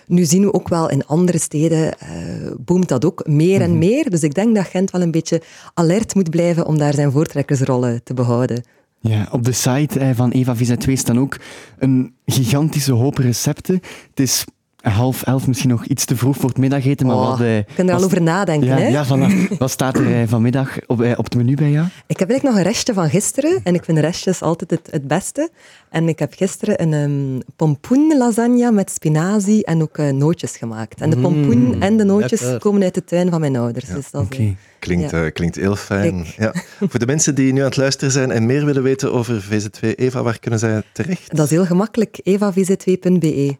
nu 0.07 0.25
zien 0.25 0.41
we 0.41 0.53
ook 0.53 0.69
wel 0.69 0.89
in 0.89 1.05
andere 1.05 1.37
steden, 1.37 1.93
uh, 2.03 2.51
boomt 2.59 2.87
dat 2.87 3.05
ook 3.05 3.27
meer 3.27 3.61
en 3.61 3.69
mhm. 3.69 3.79
meer. 3.79 4.09
Dus 4.09 4.23
ik 4.23 4.33
denk 4.33 4.55
dat 4.55 4.65
Gent 4.65 4.91
wel 4.91 5.01
een 5.01 5.11
beetje 5.11 5.41
alert 5.73 6.15
moet 6.15 6.29
blijven 6.29 6.65
om 6.65 6.77
daar 6.77 6.93
zijn 6.93 7.11
voortrekkersrollen 7.11 8.03
te 8.03 8.13
behouden. 8.13 8.63
Ja, 8.99 9.27
op 9.31 9.43
de 9.43 9.51
site 9.51 9.99
eh, 9.99 10.09
van 10.15 10.31
Eva 10.31 10.55
Visa 10.55 10.75
2 10.75 10.95
staan 10.95 11.19
ook 11.19 11.37
een 11.77 12.15
gigantische 12.25 12.93
hoop 12.93 13.17
recepten. 13.17 13.79
Het 14.09 14.19
is 14.19 14.45
half 14.89 15.23
elf 15.23 15.47
misschien 15.47 15.69
nog 15.69 15.85
iets 15.85 16.05
te 16.05 16.15
vroeg 16.15 16.35
voor 16.35 16.49
het 16.49 16.57
middageten. 16.57 17.07
Maar 17.07 17.15
oh, 17.15 17.29
wat, 17.29 17.39
uh, 17.39 17.57
er 17.57 17.93
al 17.93 18.03
over 18.03 18.21
nadenken. 18.21 18.67
Ja, 18.67 18.77
hè? 18.77 18.87
ja 18.87 19.05
wat 19.57 19.71
staat 19.71 19.97
er 19.97 20.21
uh, 20.21 20.27
vanmiddag 20.27 20.77
op, 20.87 21.01
uh, 21.01 21.11
op 21.17 21.23
het 21.23 21.35
menu 21.35 21.55
bij 21.55 21.71
jou? 21.71 21.87
Ik 22.07 22.19
heb 22.19 22.29
eigenlijk 22.29 22.43
nog 22.43 22.65
een 22.65 22.71
restje 22.71 22.93
van 22.93 23.09
gisteren. 23.09 23.59
En 23.63 23.75
ik 23.75 23.83
vind 23.83 23.97
restjes 23.97 24.41
altijd 24.41 24.71
het, 24.71 24.87
het 24.91 25.07
beste. 25.07 25.49
En 25.89 26.07
ik 26.07 26.19
heb 26.19 26.33
gisteren 26.33 26.81
een 26.81 26.93
um, 26.93 27.41
pompoen 27.55 28.17
lasagne 28.17 28.71
met 28.71 28.91
spinazie 28.91 29.65
en 29.65 29.81
ook 29.81 29.97
nootjes 29.97 30.57
gemaakt. 30.57 31.01
En 31.01 31.09
de 31.09 31.17
pompoen 31.17 31.59
mm, 31.59 31.81
en 31.81 31.97
de 31.97 32.03
nootjes 32.03 32.57
komen 32.59 32.83
uit 32.83 32.93
de 32.93 33.03
tuin 33.03 33.29
van 33.29 33.39
mijn 33.39 33.55
ouders. 33.55 33.87
Ja, 33.87 33.95
dus 33.95 34.11
dat 34.11 34.21
okay. 34.21 34.57
Klinkt, 34.79 35.11
ja. 35.11 35.29
klinkt 35.29 35.55
heel 35.55 35.75
fijn. 35.75 36.25
Ja. 36.37 36.53
Voor 36.79 36.99
de 36.99 37.05
mensen 37.05 37.35
die 37.35 37.53
nu 37.53 37.59
aan 37.59 37.65
het 37.65 37.77
luisteren 37.77 38.11
zijn 38.11 38.31
en 38.31 38.45
meer 38.45 38.65
willen 38.65 38.83
weten 38.83 39.13
over 39.13 39.43
VZ2 39.43 39.89
Eva, 39.95 40.23
waar 40.23 40.39
kunnen 40.39 40.59
zij 40.59 40.83
terecht? 40.93 41.35
Dat 41.35 41.45
is 41.45 41.51
heel 41.51 41.65
gemakkelijk. 41.65 42.19
evavz2.be 42.23 43.57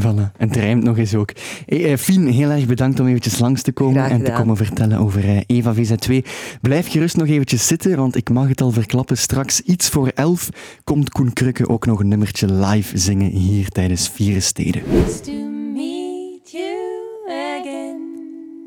Voilà, 0.00 0.32
en 0.36 0.48
het 0.48 0.56
rijmt 0.56 0.82
nog 0.82 0.98
eens 0.98 1.14
ook. 1.14 1.32
Hey, 1.66 1.92
eh, 1.92 1.98
Fien, 1.98 2.26
heel 2.26 2.50
erg 2.50 2.66
bedankt 2.66 3.00
om 3.00 3.06
eventjes 3.06 3.38
langs 3.38 3.62
te 3.62 3.72
komen 3.72 4.10
en 4.10 4.24
te 4.24 4.32
komen 4.32 4.56
vertellen 4.56 4.98
over 4.98 5.24
uh, 5.24 5.40
Eva 5.46 5.74
VZ2. 5.74 6.16
Blijf 6.60 6.90
gerust 6.90 7.16
nog 7.16 7.28
eventjes 7.28 7.66
zitten, 7.66 7.96
want 7.96 8.16
ik 8.16 8.30
mag 8.30 8.48
het 8.48 8.60
al 8.60 8.70
verklappen. 8.70 9.18
Straks 9.18 9.60
iets 9.60 9.88
voor 9.88 10.08
elf 10.08 10.48
komt 10.84 11.10
Koen 11.10 11.32
Krukke 11.32 11.68
ook 11.68 11.86
nog 11.86 12.00
een 12.00 12.08
nummertje 12.08 12.52
live 12.52 12.98
zingen 12.98 13.30
hier 13.30 13.68
tijdens 13.68 14.08
Vieren 14.08 14.42
Steden. 14.42 14.82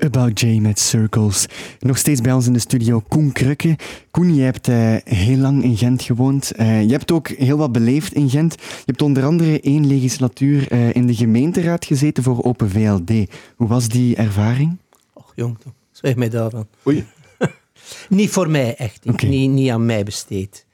About 0.06 0.40
Jay 0.40 0.60
met 0.60 0.80
Circles. 0.80 1.46
Nog 1.80 1.98
steeds 1.98 2.22
bij 2.22 2.34
ons 2.34 2.48
in 2.48 2.54
de 2.54 2.60
studio 2.60 3.00
Koen 3.08 3.32
Krukke. 3.32 3.76
Koen, 4.12 4.36
je 4.36 4.42
hebt 4.42 4.68
uh, 4.68 4.96
heel 5.04 5.38
lang 5.38 5.64
in 5.64 5.78
Gent 5.78 6.02
gewoond. 6.02 6.52
Uh, 6.60 6.84
je 6.84 6.92
hebt 6.92 7.12
ook 7.12 7.28
heel 7.28 7.58
wat 7.58 7.72
beleefd 7.72 8.14
in 8.14 8.30
Gent. 8.30 8.54
Je 8.54 8.84
hebt 8.86 9.02
onder 9.02 9.26
andere 9.26 9.60
één 9.62 9.88
legislatuur 9.88 10.72
uh, 10.72 10.94
in 10.94 11.08
de 11.08 11.16
gemeenteraad 11.16 11.86
gezeten 11.86 12.24
voor 12.24 12.44
Open 12.44 12.70
VLD. 12.70 13.10
Hoe 13.56 13.68
was 13.68 13.88
die 13.88 14.16
ervaring? 14.16 14.78
Och 15.14 15.34
jong, 15.36 15.58
zwijg 15.92 16.16
mij 16.16 16.30
daarvan. 16.30 16.68
Oei. 16.88 17.06
niet 18.10 18.30
voor 18.30 18.50
mij, 18.50 18.76
echt. 18.76 19.06
Okay. 19.06 19.30
Niet, 19.30 19.52
niet 19.52 19.70
aan 19.70 19.86
mij 19.86 20.04
besteed 20.04 20.66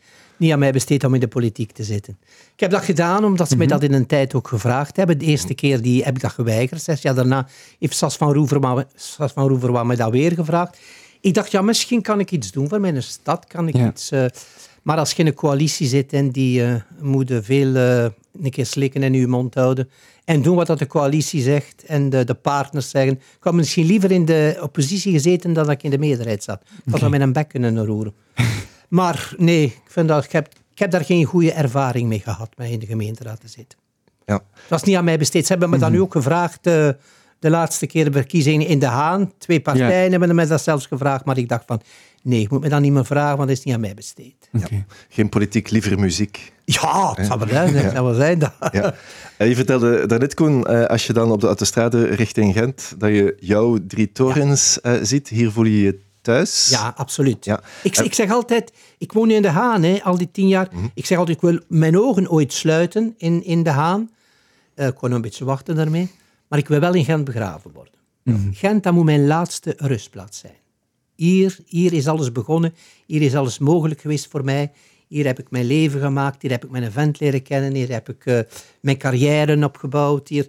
niet 0.42 0.52
aan 0.52 0.60
mij 0.60 0.72
besteed 0.72 1.04
om 1.04 1.14
in 1.14 1.20
de 1.20 1.28
politiek 1.28 1.72
te 1.72 1.84
zitten. 1.84 2.18
Ik 2.54 2.60
heb 2.60 2.72
dat 2.72 2.84
gedaan 2.84 3.26
omdat 3.26 3.50
ze 3.50 3.58
mij 3.58 3.66
mhm. 3.66 3.76
dat 3.76 3.90
in 3.90 3.94
een 3.94 4.06
tijd 4.06 4.34
ook 4.34 4.48
gevraagd 4.48 4.96
hebben. 4.96 5.18
De 5.18 5.26
eerste 5.26 5.54
keer 5.54 5.82
die, 5.82 6.04
heb 6.04 6.16
ik 6.16 6.22
dat 6.22 6.32
geweigerd. 6.32 6.82
Zes 6.82 7.02
jaar 7.02 7.16
daarna 7.16 7.48
heeft 7.80 7.96
Sas 7.96 8.18
van 8.18 8.34
Roever, 8.34 8.86
Sas 8.96 9.32
van 9.32 9.88
mij 9.88 9.96
dat 9.96 10.12
weer 10.12 10.32
gevraagd. 10.32 10.78
Ik 11.22 11.34
dacht, 11.34 11.52
ja, 11.52 11.62
misschien 11.62 12.02
kan 12.02 12.20
ik 12.20 12.32
iets 12.32 12.52
doen 12.52 12.70
voor 12.70 12.80
mijn 12.80 13.04
stad. 13.04 13.46
Kan 13.48 13.68
ik 13.68 13.76
iets, 13.76 14.12
uh, 14.12 14.26
maar 14.82 14.98
als 14.98 15.12
je 15.12 15.18
in 15.18 15.28
een 15.28 15.34
coalitie 15.34 15.88
zit 15.88 16.14
en 16.14 16.30
die 16.30 16.62
uh, 16.62 16.76
moeten 17.00 17.44
veel 17.44 17.76
uh, 17.76 18.04
een 18.44 18.50
keer 18.50 18.66
slikken 18.66 19.04
en 19.04 19.14
uw 19.14 19.28
mond 19.28 19.56
houden 19.56 19.90
en 20.26 20.42
doen 20.42 20.56
wat 20.56 20.68
dat 20.68 20.80
de 20.80 20.88
coalitie 20.88 21.42
zegt 21.42 21.84
en 21.86 22.10
de, 22.10 22.24
de 22.24 22.34
partners 22.34 22.90
zeggen. 22.90 23.14
Ik 23.14 23.38
had 23.40 23.54
misschien 23.54 23.86
liever 23.86 24.12
in 24.12 24.26
de 24.26 24.58
oppositie 24.62 25.12
gezeten 25.12 25.54
dan 25.54 25.64
dat 25.64 25.74
ik 25.74 25.84
in 25.84 25.90
de 25.90 25.98
meerderheid 25.98 26.44
zat. 26.44 26.62
Ik 26.62 26.92
had 26.92 26.96
okay. 26.96 27.10
met 27.10 27.22
een 27.22 27.34
bek 27.34 27.48
kunnen 27.48 27.86
roeren. 27.86 28.14
Maar 28.92 29.34
nee, 29.38 29.64
ik, 29.64 29.82
vind 29.86 30.08
dat, 30.08 30.24
ik, 30.24 30.32
heb, 30.32 30.48
ik 30.72 30.80
heb 30.80 30.92
daar 30.92 31.06
geen 31.06 31.26
goede 31.26 31.52
ervaring 31.52 32.08
mee 32.08 32.20
gehad, 32.20 32.50
mij 32.58 32.72
in 32.72 32.80
de 32.80 32.86
gemeenteraad 32.86 33.40
te 33.40 33.48
zitten. 33.48 33.80
Ja. 34.26 34.34
Dat 34.34 34.70
was 34.70 34.84
niet 34.84 34.96
aan 34.96 35.04
mij 35.04 35.18
besteed. 35.18 35.46
Ze 35.46 35.52
hebben 35.52 35.70
me 35.70 35.78
dan 35.78 35.92
nu 35.92 36.02
ook 36.02 36.12
gevraagd, 36.12 36.68
uh, 36.68 36.90
de 37.40 37.50
laatste 37.50 37.88
keer 37.88 38.06
de 38.06 38.12
verkiezingen 38.12 38.68
in 38.68 38.80
De 38.80 38.86
Haan. 38.86 39.32
Twee 39.38 39.62
partijen 39.62 40.12
hebben 40.12 40.36
me 40.36 40.48
dat 40.48 40.62
zelfs 40.62 40.86
gevraagd, 40.86 41.26
maar 41.26 41.38
ik 41.38 41.50
dacht 41.50 41.64
van, 41.68 41.82
nee, 42.24 42.42
ik 42.42 42.50
moet 42.50 42.62
me 42.62 42.70
dat 42.70 42.82
niet 42.82 42.92
meer 42.92 43.06
vragen, 43.06 43.38
want 43.38 43.50
dat 43.50 43.58
is 43.58 43.64
niet 43.64 43.74
aan 43.74 43.82
mij 43.82 43.94
besteed. 43.94 44.50
Ja. 44.52 44.68
Geen 45.10 45.30
politiek, 45.30 45.70
liever 45.70 46.00
muziek. 46.00 46.54
Ja, 46.66 47.14
dat 47.14 47.26
zou 47.26 47.40
wel 47.40 47.48
zijn. 47.48 47.74
Dat 47.74 48.04
wel 48.04 48.14
zijn 48.14 48.40
dat. 48.40 48.54
Ja. 48.72 48.96
Eh, 49.38 49.48
je 49.48 49.56
vertelde 49.56 50.06
daarnet, 50.06 50.34
Koen, 50.34 50.66
eh, 50.66 50.86
als 50.86 51.08
je 51.08 51.14
dan 51.14 51.32
op 51.32 51.42
de 51.42 51.48
autostrade 51.48 52.06
richting 52.06 52.54
Gent, 52.54 52.94
dat 52.98 53.10
je 53.10 53.38
jouw 53.40 53.78
drie 53.88 54.12
torens 54.12 54.80
ziet. 55.02 55.28
Hier 55.28 55.52
voel 55.52 55.66
je 55.66 55.82
je 55.82 56.00
thuis. 56.22 56.70
Ja, 56.70 56.94
absoluut. 56.96 57.46
Ja. 57.46 57.62
Ik, 57.84 57.98
ik 57.98 58.14
zeg 58.14 58.32
altijd, 58.32 58.74
ik 58.98 59.12
woon 59.12 59.28
nu 59.28 59.34
in 59.34 59.42
De 59.42 59.50
Haan, 59.50 59.84
hè, 59.84 60.04
al 60.04 60.18
die 60.18 60.32
tien 60.32 60.48
jaar. 60.48 60.68
Mhm. 60.72 60.86
Ik 60.94 61.06
zeg 61.06 61.18
altijd, 61.18 61.38
ik 61.38 61.44
wil 61.44 61.60
mijn 61.68 61.98
ogen 61.98 62.30
ooit 62.30 62.54
sluiten 62.54 63.14
in, 63.18 63.44
in 63.44 63.64
De 63.64 63.70
Haan. 63.70 64.10
Uh, 64.76 64.88
ik 64.88 64.96
kon 64.96 65.08
nog 65.10 65.18
een 65.18 65.24
beetje 65.24 65.46
wachten 65.46 65.76
daarmee. 65.76 66.12
Maar 66.48 66.60
ik 66.60 66.68
wil 66.68 66.80
wel 66.80 66.94
in 66.94 67.06
Gent 67.06 67.26
begraven 67.26 67.72
worden. 67.74 67.94
Mhm. 68.24 68.52
Gent, 68.52 68.84
dat 68.84 68.94
moet 68.94 69.06
mijn 69.06 69.28
laatste 69.28 69.74
rustplaats 69.78 70.40
zijn. 70.40 70.56
Hier, 71.16 71.58
hier 71.66 71.94
is 71.94 72.08
alles 72.08 72.32
begonnen. 72.32 72.74
Hier 73.06 73.22
is 73.22 73.36
alles 73.36 73.60
mogelijk 73.60 74.02
geweest 74.02 74.28
voor 74.28 74.44
mij. 74.44 74.72
Hier 75.08 75.26
heb 75.26 75.40
ik 75.40 75.52
mijn 75.52 75.66
leven 75.66 76.02
gemaakt. 76.02 76.42
Hier 76.42 76.52
heb 76.52 76.64
ik 76.64 76.70
mijn 76.70 76.92
vent 76.92 77.20
leren 77.20 77.42
kennen. 77.42 77.74
Hier 77.74 77.92
heb 77.92 78.10
ik 78.10 78.26
uh, 78.26 78.40
mijn 78.82 78.98
carrière 78.98 79.66
opgebouwd. 79.66 80.28
Hier, 80.28 80.48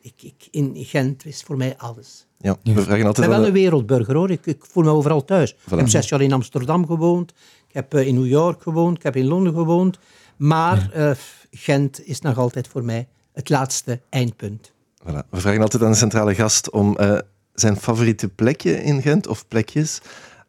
ik, 0.00 0.22
ik, 0.22 0.48
in 0.50 0.72
Gent 0.74 1.26
is 1.26 1.42
voor 1.42 1.56
mij 1.56 1.76
alles. 1.76 2.26
Ja, 2.38 2.56
we 2.62 2.82
vragen 2.82 3.06
altijd 3.06 3.26
ik 3.26 3.32
ben 3.32 3.40
wel 3.40 3.46
een 3.46 3.52
wereldburger 3.52 4.14
hoor. 4.14 4.30
Ik, 4.30 4.46
ik 4.46 4.64
voel 4.64 4.84
me 4.84 4.90
overal 4.90 5.24
thuis. 5.24 5.50
Ik 5.70 5.78
heb 5.78 5.88
zes 5.88 6.08
jaar 6.08 6.20
in 6.20 6.32
Amsterdam 6.32 6.86
gewoond. 6.86 7.30
Ik 7.68 7.74
heb 7.74 7.94
uh, 7.94 8.06
in 8.06 8.14
New 8.14 8.26
York 8.26 8.62
gewoond. 8.62 8.96
Ik 8.96 9.02
heb 9.02 9.16
in 9.16 9.26
Londen 9.26 9.52
gewoond. 9.52 9.98
Maar 10.36 10.90
uh, 10.96 11.10
Gent 11.50 12.06
is 12.06 12.20
nog 12.20 12.38
altijd 12.38 12.68
voor 12.68 12.84
mij 12.84 13.08
het 13.32 13.48
laatste 13.48 14.00
eindpunt. 14.08 14.72
Voilà. 15.02 15.28
We 15.30 15.40
vragen 15.40 15.62
altijd 15.62 15.82
aan 15.82 15.90
de 15.90 15.96
centrale 15.96 16.34
gast 16.34 16.70
om 16.70 16.96
uh, 17.00 17.18
zijn 17.54 17.76
favoriete 17.76 18.28
plekje 18.28 18.82
in 18.82 19.02
Gent 19.02 19.26
of 19.26 19.48
plekjes. 19.48 20.00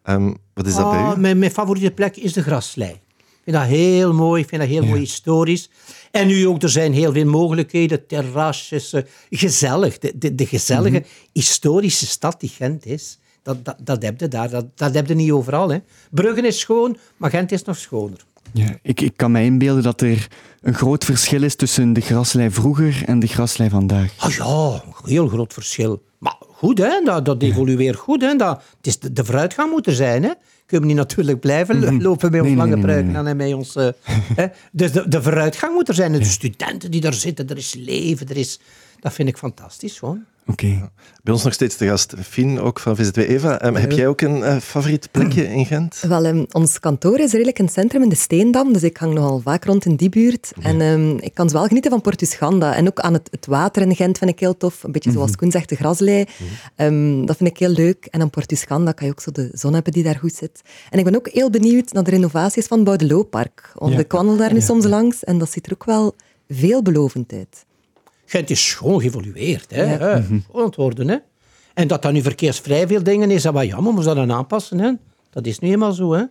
Um, 0.04 0.38
wat 0.54 0.68
is 0.68 0.76
dat 0.76 0.90
bij 0.90 1.00
ah, 1.00 1.18
u? 1.18 1.20
Mijn, 1.20 1.40
mijn 1.40 1.52
favoriete 1.52 1.92
plek 1.92 2.16
is 2.16 2.34
de 2.34 2.44
graslei. 2.44 3.00
Vind 3.52 3.64
dat 3.64 3.78
heel 3.78 4.14
mooi, 4.14 4.42
ik 4.42 4.50
vind 4.50 4.62
dat 4.62 4.70
heel 4.70 4.86
mooi 4.86 5.00
historisch. 5.00 5.70
En 6.12 6.28
nu 6.28 6.48
ook, 6.48 6.62
er 6.62 6.70
zijn 6.70 6.94
heel 6.94 7.12
veel 7.12 7.26
mogelijkheden, 7.26 8.08
terrasjes, 8.08 8.94
eh, 8.94 9.02
gezellig. 9.30 9.98
De, 9.98 10.14
de, 10.16 10.36
de 10.36 10.46
gezellige 10.46 10.98
mhm. 10.98 11.08
historische 11.34 12.06
stad 12.06 12.40
die 12.40 12.50
Gent 12.50 12.86
is, 12.86 13.20
dat, 13.44 13.66
dat, 13.66 13.76
dat 13.84 14.04
heb 14.04 14.20
je 14.20 14.28
daar. 14.28 14.50
Dat, 14.50 14.66
dat 14.76 14.94
heb 14.94 15.08
je 15.08 15.14
niet 15.14 15.32
overal. 15.32 15.70
Hè. 15.70 15.78
Bruggen 16.12 16.46
is 16.46 16.60
schoon, 16.60 16.98
maar 17.18 17.30
Gent 17.30 17.52
is 17.52 17.64
nog 17.64 17.78
schoner. 17.78 18.26
Ja, 18.52 18.78
ik, 18.82 19.02
ik 19.02 19.14
kan 19.16 19.32
me 19.32 19.44
inbeelden 19.44 19.84
dat 19.84 20.02
er 20.02 20.28
een 20.62 20.74
groot 20.74 21.06
verschil 21.06 21.44
is 21.44 21.56
tussen 21.56 21.94
de 21.94 22.02
graslei 22.02 22.52
vroeger 22.52 23.04
en 23.06 23.20
de 23.20 23.28
graslei 23.28 23.70
vandaag. 23.70 24.14
Ah 24.18 24.32
ja, 24.32 24.84
een 25.04 25.10
heel 25.10 25.28
groot 25.28 25.54
verschil. 25.54 26.02
Maar 26.18 26.36
goed, 26.40 26.78
hè? 26.78 27.02
Dat, 27.04 27.26
dat 27.26 27.42
evolueert 27.42 27.96
goed. 27.96 28.22
Hè? 28.22 28.36
Dat, 28.36 28.64
het 28.78 28.88
is 28.88 29.00
de, 29.00 29.14
de 29.14 29.26
vooruitgang 29.26 29.72
moet 29.72 29.88
er 29.88 29.96
zijn. 29.96 30.24
Hè? 30.24 30.32
Kunnen 30.72 30.90
we 30.90 30.96
niet 30.96 31.04
natuurlijk 31.04 31.40
blijven 31.40 31.80
mhm. 31.80 32.02
lopen 32.02 32.32
met 32.32 32.42
ons 32.42 32.56
lange 32.56 32.80
pruiken 32.80 33.28
en 33.28 33.38
met 33.38 33.54
ons... 33.54 33.76
Uh, 33.76 33.88
hè. 34.40 34.46
Dus 34.72 34.92
de, 34.92 35.08
de 35.08 35.22
vooruitgang 35.22 35.74
moet 35.74 35.88
er 35.88 35.94
zijn. 35.94 36.12
De 36.12 36.24
studenten 36.24 36.92
die 36.92 37.02
daar 37.02 37.14
zitten, 37.14 37.50
er 37.50 37.58
is 37.58 37.74
leven, 37.74 38.28
er 38.28 38.38
is... 38.38 38.60
Dat 39.00 39.14
vind 39.14 39.30
ik 39.30 39.38
fantastisch, 39.38 40.00
gewoon. 40.00 40.24
Oké. 40.46 40.90
Bij 41.24 41.34
ons 41.34 41.44
nog 41.44 41.54
steeds 41.54 41.78
de 41.78 41.88
gast 41.88 42.14
Fien, 42.22 42.60
ook 42.60 42.80
van 42.80 42.96
VZW 42.96 43.20
Eva. 43.20 43.66
Um, 43.66 43.76
heb 43.76 43.92
jij 43.92 44.08
ook 44.08 44.22
een 44.22 44.38
uh, 44.38 44.58
favoriet 44.58 45.12
plekje 45.12 45.48
in 45.48 45.66
Gent? 45.66 46.04
Wel, 46.08 46.26
um, 46.26 46.46
ons 46.52 46.80
kantoor 46.80 47.20
is 47.20 47.32
redelijk 47.32 47.60
in 47.60 47.66
het 47.66 47.74
centrum 47.74 48.04
in 48.04 48.10
de 48.10 48.16
Steendam, 48.16 48.74
dus 48.74 48.84
ik 48.84 48.98
hang 48.98 49.14
nogal 49.14 49.40
vaak 49.40 49.66
rond 49.66 49.86
in 49.86 49.96
die 49.96 50.10
buurt. 50.10 50.52
En 50.62 50.82
um, 50.82 51.18
ik 51.20 51.34
kan 51.34 51.50
wel 51.50 51.66
genieten 51.66 51.92
van 51.92 52.02
Portusganda. 52.02 52.76
En 52.76 52.88
ook 52.88 53.00
aan 53.00 53.14
het, 53.14 53.28
het, 53.32 53.46
water 53.46 53.82
in 53.82 53.96
Gent 53.96 54.18
vind 54.18 54.32
ik 54.32 54.40
heel 54.40 54.58
tof. 54.58 54.84
Een 54.84 54.92
beetje 54.92 55.10
mm 55.10 55.16
-hmm. 55.16 55.26
zoals 55.26 55.40
Koen 55.40 55.52
zegt, 55.52 55.70
de 55.70 55.76
graslei. 55.76 56.26
Mm 56.78 57.26
dat 57.26 57.38
vind 57.38 57.50
ik 57.50 57.58
heel 57.58 57.70
leuk. 57.70 58.06
En 58.06 58.22
aan 58.22 58.30
Portusganda 58.30 58.92
kan 58.92 59.08
je 59.08 59.14
ook 59.14 59.22
zo 59.22 59.32
de 59.32 59.50
zon 59.54 59.74
hebben 59.74 59.94
die 59.94 60.04
daar 60.04 60.18
goed 60.18 60.34
zit. 60.34 60.62
En 60.90 61.00
ik 61.00 61.06
ben 61.06 61.16
ook 61.16 61.28
heel 61.28 61.50
benieuwd 61.50 61.94
naar 61.94 62.04
de 62.04 62.12
renovaties 62.12 62.68
van 62.68 62.84
Boudelooppark. 62.84 63.72
Want 63.76 63.94
ja. 63.94 64.00
ik 64.00 64.12
wandel 64.12 64.38
daar 64.38 64.54
nu 64.54 64.60
ja. 64.60 64.66
soms 64.66 64.86
langs 64.86 65.24
en 65.24 65.38
dat 65.38 65.52
ziet 65.52 65.66
er 65.66 65.74
ook 65.74 65.84
wel 65.84 66.16
veelbelovend 66.48 67.34
uit. 67.34 67.66
Gent 68.32 68.50
is 68.50 68.70
schoon 68.70 69.02
geëvolueerd. 69.02 69.72
Hè? 69.72 69.84
Ja. 69.84 70.18
Uh, 70.54 71.08
Hè? 71.08 71.18
En 71.74 71.88
dat 71.88 72.02
dan 72.02 72.14
nu 72.14 72.22
verkeersvrij 72.22 72.88
veel 72.88 73.04
dingen 73.04 73.32
is, 73.32 73.42
dat 73.42 73.54
wel 73.54 73.64
jammer, 73.64 73.94
moeten 73.94 74.04
ze 74.04 74.16
dat 74.16 74.28
dan 74.28 74.38
aanpassen. 74.38 74.80
Hè? 74.80 74.92
Dat 75.30 75.46
is 75.46 75.60
nu 75.60 75.70
eenmaal 75.70 75.92
zo. 75.92 76.14
Hè? 76.14 76.24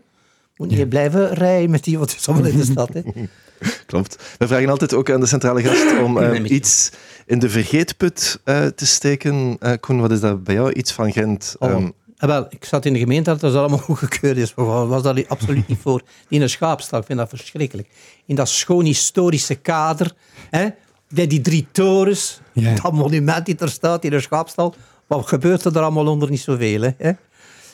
Moet 0.57 0.73
je 0.73 0.87
blijven 0.87 1.35
rijden 1.35 1.71
met 1.71 1.85
die 1.85 1.97
auto's 1.97 2.29
allemaal 2.29 2.51
in 2.51 2.57
de 2.57 2.65
stad. 2.65 2.93
Hè. 2.93 3.03
Klopt. 3.87 4.35
We 4.39 4.47
vragen 4.47 4.69
altijd 4.69 4.95
ook 4.95 5.11
aan 5.11 5.21
de 5.21 5.27
centrale 5.27 5.63
gast 5.63 5.99
om 6.05 6.19
uh, 6.19 6.51
iets 6.51 6.91
in 7.27 7.39
de 7.39 7.51
vergeetput 7.51 8.41
uh, 8.45 8.67
te 8.67 8.87
steken. 8.87 9.57
Uh, 9.61 9.73
Koen, 9.81 10.01
wat 10.01 10.11
is 10.11 10.21
dat 10.21 10.45
bij 10.45 10.55
jou? 10.55 10.73
Iets 10.73 10.93
van 10.93 11.13
Gent? 11.13 11.57
Oh. 11.59 11.71
Um, 11.71 11.93
wel, 12.17 12.47
ik 12.49 12.65
zat 12.65 12.85
in 12.85 12.93
de 12.93 12.99
gemeente 12.99 13.31
dat 13.31 13.41
dat 13.41 13.55
allemaal 13.55 13.79
goedgekeurd 13.91 14.37
is. 14.37 14.55
was 14.55 15.03
dat 15.03 15.29
absoluut 15.29 15.69
niet 15.69 15.79
voor. 15.81 16.03
In 16.29 16.43
een 16.43 16.51
schaapstal, 16.51 17.01
ik 17.01 17.07
vind 17.07 17.19
dat 17.19 17.29
verschrikkelijk. 17.29 17.89
In 18.27 18.35
dat 18.35 18.49
schoon 18.49 18.85
historische 18.85 19.55
kader, 19.55 20.13
hè, 20.51 20.69
die 21.11 21.41
drie 21.41 21.67
torens, 21.73 22.41
dat 22.83 22.93
monument 22.93 23.47
die 23.47 23.57
er 23.57 23.69
staat 23.69 24.05
in 24.05 24.13
een 24.13 24.23
schaapstal. 24.23 24.75
Wat 25.07 25.29
gebeurt 25.29 25.65
er 25.65 25.79
allemaal 25.79 26.07
onder? 26.07 26.31
Niet 26.31 26.41
zoveel. 26.41 26.93
Hè? 26.97 27.13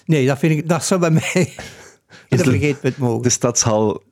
Nee, 0.07 0.27
dat, 0.27 0.39
vind 0.39 0.59
ik, 0.59 0.69
dat 0.69 0.85
zou 0.85 1.01
bij 1.01 1.11
mij 1.11 1.33
in 2.29 2.37
de 2.37 2.45
vergeetput 2.45 2.97
mogen. 2.97 3.23
De 3.23 3.29
stadshal 3.29 4.03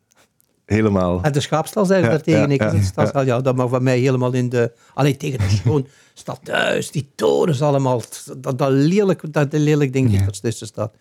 helemaal. 0.65 1.23
En 1.23 1.33
de 1.33 1.41
schaapstal 1.41 1.85
zijn 1.85 2.05
ja, 2.05 2.19
tegen. 2.19 2.51
Ja, 2.51 2.73
ja, 2.97 3.11
ja, 3.13 3.21
ja. 3.21 3.41
dat 3.41 3.57
mag 3.57 3.71
van 3.71 3.83
mij 3.83 3.99
helemaal 3.99 4.33
in 4.33 4.49
de... 4.49 4.73
Alleen 4.95 5.17
tegen 5.17 5.39
de 5.39 5.49
schoon 5.49 5.87
stadhuis, 6.15 6.91
die 6.91 7.11
torens 7.15 7.63
allemaal. 7.63 8.03
Dat, 8.37 8.59
dat 8.59 8.71
lelijk, 8.71 9.33
dat 9.33 9.53
lelijk 9.53 9.93
ding 9.93 10.19
dat 10.19 10.35
er 10.35 10.41
tussen 10.41 10.67
staat. 10.67 10.95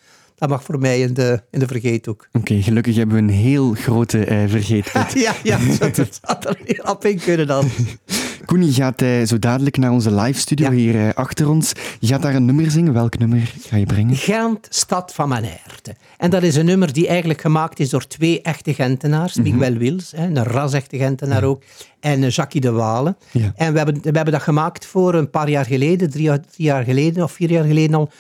Dat 0.44 0.52
mag 0.52 0.64
voor 0.64 0.80
mij 0.80 1.00
in 1.00 1.14
de, 1.14 1.42
in 1.52 1.60
de 1.60 1.68
vergeethoek. 1.68 2.28
Oké, 2.32 2.62
gelukkig 2.62 2.96
hebben 2.96 3.16
we 3.16 3.22
een 3.22 3.30
heel 3.30 3.74
grote 3.74 4.28
uh, 4.28 4.50
vergeethoek. 4.50 5.10
ja, 5.26 5.34
ja, 5.44 5.60
dat 5.80 6.20
had 6.22 6.46
er 6.46 6.58
heel 6.66 6.84
op 6.84 7.06
in 7.06 7.20
kunnen 7.20 7.48
dan. 7.48 7.66
Koen, 8.46 8.66
je 8.66 8.72
gaat 8.72 9.02
uh, 9.02 9.24
zo 9.26 9.40
dadelijk 9.40 9.78
naar 9.78 9.92
onze 9.92 10.14
live 10.16 10.40
studio 10.40 10.72
hier 10.72 10.96
uh, 10.96 11.10
achter 11.14 11.50
ons. 11.50 11.74
Je 12.00 12.08
gaat 12.08 12.22
daar 12.22 12.36
een 12.36 12.46
nummer 12.46 12.72
zingen. 12.72 12.94
Welk 12.94 13.18
nummer 13.18 13.54
ga 13.60 13.78
je 13.78 13.86
brengen? 13.86 14.16
Gent, 14.16 14.68
stad 14.70 15.14
van 15.14 15.30
mijn 15.30 15.44
herte. 15.44 15.96
En 16.18 16.30
dat 16.30 16.44
is 16.44 16.56
een 16.56 16.66
nummer 16.66 16.94
die 16.94 17.08
eigenlijk 17.08 17.42
gemaakt 17.42 17.80
is 17.80 17.90
door 17.90 18.08
twee 18.08 18.42
echte 18.42 18.74
Gentenaars. 18.74 19.36
Mm 19.36 19.46
-hmm. 19.46 19.58
Miguel 19.58 19.78
Wils, 19.78 20.12
hè, 20.16 20.26
een 20.26 20.44
ras-echte 20.44 20.98
Gentenaar 20.98 21.42
ja. 21.42 21.48
ook. 21.48 21.64
En 22.00 22.22
uh, 22.22 22.30
Jackie 22.30 22.62
de 22.62 22.72
Walen. 22.72 23.18
Ja. 23.32 23.54
En 23.56 23.72
we 23.72 23.78
hebben, 23.78 23.96
we 23.96 24.12
hebben 24.12 24.34
dat 24.34 24.42
gemaakt 24.42 24.86
voor 24.86 25.14
een 25.14 25.30
paar 25.30 25.50
jaar 25.50 25.66
geleden, 25.66 26.10
drie, 26.10 26.30
drie 26.30 26.66
jaar 26.66 26.84
geleden 26.84 27.24
of 27.24 27.32
vier 27.32 27.50
jaar 27.50 27.66
geleden 27.66 27.96
al 27.96 28.12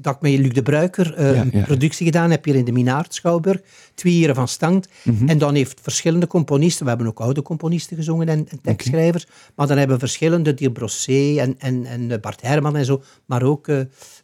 dat 0.00 0.14
ik 0.14 0.20
met 0.20 0.38
Luc 0.38 0.52
de 0.52 0.62
Bruiker 0.62 1.18
uh, 1.18 1.38
een 1.38 1.64
productie 1.64 2.06
gedaan 2.06 2.30
heb 2.30 2.44
hier 2.44 2.54
in 2.54 2.64
de 2.64 2.72
Minaard 2.72 3.14
Schouwburg. 3.14 3.60
Twee 3.94 4.18
jaren 4.18 4.34
van 4.34 4.48
stand. 4.48 4.88
Mm 5.02 5.18
-hmm. 5.18 5.28
En 5.28 5.38
dan 5.38 5.54
heeft 5.54 5.80
verschillende 5.82 6.26
componisten, 6.26 6.82
we 6.82 6.88
hebben 6.88 7.06
ook 7.08 7.20
oude 7.20 7.42
componisten 7.42 7.96
gezongen 7.96 8.28
en, 8.28 8.48
en 8.48 8.60
tekstschrijvers, 8.62 9.24
okay. 9.24 9.36
maar 9.54 9.66
dan 9.66 9.76
hebben 9.76 9.96
we 9.96 10.06
verschillende, 10.06 10.54
Dier 10.54 10.70
Brossé 10.70 11.38
en, 11.38 11.54
en, 11.58 11.84
en 11.86 12.20
Bart 12.20 12.42
Herman 12.42 12.76
en 12.76 12.84
zo, 12.84 13.02
maar 13.26 13.42
ook 13.42 13.68
uh, 13.68 13.80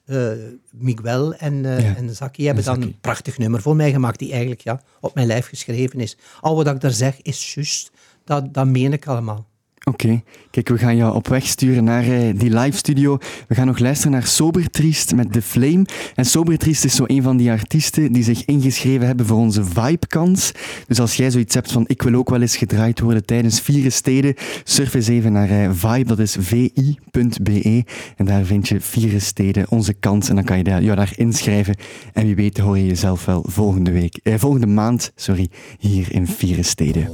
uh, 0.06 0.28
Miguel 0.72 1.34
en, 1.34 1.64
en 1.96 2.14
Zaki 2.14 2.46
hebben 2.46 2.64
dan 2.64 2.82
een 2.82 2.96
prachtig 3.00 3.38
nummer 3.38 3.62
voor 3.62 3.76
mij 3.76 3.92
gemaakt, 3.92 4.18
die 4.18 4.30
eigenlijk 4.30 4.60
ja, 4.60 4.82
op 5.00 5.14
mijn 5.14 5.26
lijf 5.26 5.46
geschreven 5.46 6.00
is. 6.00 6.16
Al 6.40 6.56
wat 6.56 6.66
ik 6.66 6.80
daar 6.80 6.90
zeg 6.90 7.22
is 7.22 7.54
juist, 7.54 7.90
dat, 8.24 8.54
dat 8.54 8.66
meen 8.66 8.92
ik 8.92 9.06
allemaal. 9.06 9.46
Oké, 9.84 10.22
kijk, 10.50 10.68
we 10.68 10.78
gaan 10.78 10.96
jou 10.96 11.14
op 11.14 11.28
weg 11.28 11.46
sturen 11.46 11.84
naar 11.84 12.06
uh, 12.06 12.38
die 12.38 12.58
live 12.58 12.76
studio. 12.76 13.18
We 13.48 13.54
gaan 13.54 13.66
nog 13.66 13.78
luisteren 13.78 14.12
naar 14.12 14.26
Sober 14.26 14.70
Triest 14.70 15.14
met 15.14 15.32
The 15.32 15.42
Flame. 15.42 15.84
En 16.14 16.24
Sober 16.24 16.58
Triest 16.58 16.84
is 16.84 16.94
zo 16.94 17.04
een 17.06 17.22
van 17.22 17.36
die 17.36 17.50
artiesten 17.50 18.12
die 18.12 18.22
zich 18.22 18.44
ingeschreven 18.44 19.06
hebben 19.06 19.26
voor 19.26 19.38
onze 19.38 19.64
Vibe-kans. 19.64 20.52
Dus 20.86 21.00
als 21.00 21.14
jij 21.16 21.30
zoiets 21.30 21.54
hebt 21.54 21.72
van 21.72 21.84
ik 21.86 22.02
wil 22.02 22.14
ook 22.14 22.30
wel 22.30 22.40
eens 22.40 22.56
gedraaid 22.56 23.00
worden 23.00 23.24
tijdens 23.24 23.60
Vieren 23.60 23.92
Steden, 23.92 24.34
surf 24.64 24.94
eens 24.94 25.08
even 25.08 25.32
naar 25.32 25.50
uh, 25.50 25.70
Vibe, 25.72 26.08
dat 26.08 26.18
is 26.18 26.36
vi.be. 26.40 27.84
En 28.16 28.24
daar 28.24 28.44
vind 28.44 28.68
je 28.68 28.80
Vieren 28.80 29.22
Steden, 29.22 29.70
onze 29.70 29.92
kans. 29.92 30.28
En 30.28 30.34
dan 30.34 30.44
kan 30.44 30.56
je 30.56 30.64
daar, 30.64 30.82
jou 30.82 30.96
daar 30.96 31.12
inschrijven. 31.16 31.76
En 32.12 32.26
wie 32.26 32.34
weet 32.34 32.58
hoor 32.58 32.78
je 32.78 32.86
jezelf 32.86 33.24
wel 33.24 33.44
volgende 33.48 33.90
week, 33.90 34.20
eh, 34.22 34.34
volgende 34.36 34.66
maand, 34.66 35.12
sorry, 35.14 35.48
hier 35.78 36.12
in 36.12 36.26
Vieren 36.26 36.64
Steden. 36.64 37.08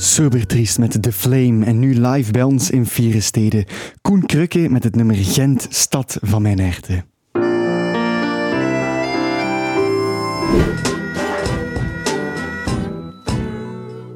Sober 0.00 0.46
Triest 0.46 0.78
met 0.78 1.02
The 1.02 1.12
Flame 1.12 1.64
en 1.64 1.78
nu 1.78 2.00
live 2.00 2.32
bij 2.32 2.42
ons 2.42 2.70
in 2.70 2.86
Vieren 2.86 3.22
Steden. 3.22 3.64
Koen 4.00 4.26
Krukke 4.26 4.68
met 4.68 4.84
het 4.84 4.96
nummer 4.96 5.16
Gent, 5.16 5.66
stad 5.70 6.18
van 6.20 6.42
mijn 6.42 6.58
herten. 6.58 7.04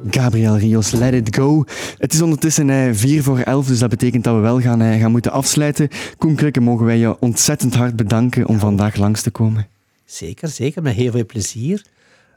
Gabriel 0.09 0.57
Rios, 0.57 0.91
Let 0.91 1.13
It 1.13 1.35
Go. 1.35 1.63
Het 1.97 2.13
is 2.13 2.21
ondertussen 2.21 2.69
eh, 2.69 2.89
vier 2.91 3.23
voor 3.23 3.39
elf, 3.39 3.67
dus 3.67 3.79
dat 3.79 3.89
betekent 3.89 4.23
dat 4.23 4.35
we 4.35 4.41
wel 4.41 4.61
gaan, 4.61 4.81
eh, 4.81 4.99
gaan 4.99 5.11
moeten 5.11 5.31
afsluiten. 5.31 5.89
Koen 6.17 6.35
Krukke, 6.35 6.61
mogen 6.61 6.85
wij 6.85 6.97
je 6.97 7.19
ontzettend 7.19 7.75
hard 7.75 7.95
bedanken 7.95 8.47
om 8.47 8.59
vandaag 8.59 8.95
langs 8.95 9.21
te 9.21 9.31
komen. 9.31 9.67
Zeker, 10.05 10.47
zeker. 10.47 10.81
Met 10.81 10.93
heel 10.93 11.11
veel 11.11 11.25
plezier. 11.25 11.85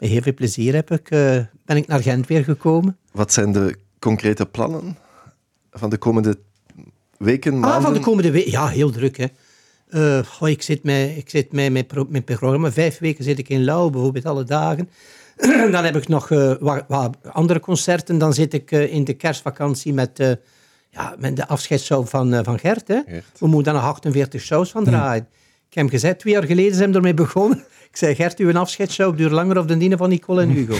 Met 0.01 0.11
heel 0.11 0.23
veel 0.23 0.35
plezier 0.35 0.75
heb 0.75 0.91
ik, 0.91 1.11
uh, 1.11 1.41
ben 1.67 1.77
ik 1.77 1.87
naar 1.87 2.03
Gent 2.03 2.27
weer 2.27 2.45
gekomen. 2.45 2.97
Wat 3.13 3.33
zijn 3.33 3.53
de 3.53 3.77
concrete 3.99 4.47
plannen 4.47 4.97
van 5.71 5.91
de 5.91 5.97
komende 5.97 6.39
weken, 7.19 7.53
maanden? 7.53 7.79
Ah, 7.79 7.85
van 7.85 7.93
de 7.93 8.01
komende 8.01 8.31
weken? 8.31 8.51
Ja, 8.51 8.67
heel 8.67 8.91
druk. 8.91 9.17
Hè. 9.17 9.27
Uh, 9.91 10.27
oh, 10.41 10.49
ik 10.49 10.63
zit, 10.63 10.83
met, 10.83 11.17
ik 11.17 11.31
zit 11.31 11.53
met 11.53 11.73
mijn, 11.73 11.87
mijn 12.09 12.25
programma. 12.25 12.73
Vijf 12.73 12.99
weken 12.99 13.25
zit 13.25 13.39
ik 13.39 13.49
in 13.49 13.65
Lauw, 13.65 13.91
bijvoorbeeld 13.91 14.27
alle 14.27 14.45
dagen. 14.45 14.89
dan 15.73 15.85
heb 15.85 15.97
ik 15.97 16.09
nog 16.09 16.31
uh, 16.31 16.55
wat, 16.61 16.85
wat, 16.89 17.17
andere 17.33 17.61
concerten. 17.61 18.19
Dan 18.19 18.35
zit 18.35 18.55
ik 18.55 18.71
in 18.71 19.05
de 19.05 19.15
kerstvakantie 19.15 19.93
met, 19.93 20.39
ja, 20.91 21.15
met 21.19 21.37
de 21.37 21.49
afscheidsshow 21.49 22.07
van, 22.07 22.45
van 22.45 22.59
Gert, 22.59 22.89
hè. 22.89 23.01
Gert. 23.07 23.39
We 23.39 23.47
moeten 23.47 23.73
daar 23.73 23.83
nog 23.83 23.91
48 23.91 24.41
shows 24.43 24.71
van 24.71 24.85
draaien. 24.85 25.27
Ja. 25.31 25.45
Ik 25.69 25.75
heb 25.75 25.85
hem 25.85 25.89
gezegd, 25.89 26.19
twee 26.19 26.33
jaar 26.33 26.45
geleden 26.45 26.75
zijn 26.75 26.91
we 26.91 26.97
ermee 26.97 27.15
begonnen. 27.15 27.59
Ik 27.91 27.97
zei, 28.03 28.15
Gert, 28.15 28.39
uw 28.39 28.59
afscheidsshow 28.59 29.17
duurt 29.17 29.33
langer 29.33 29.59
of 29.59 29.67
de 29.67 29.77
dienen 29.77 29.99
van 29.99 30.09
Nicole 30.09 30.43
en 30.43 30.49
Hugo. 30.49 30.77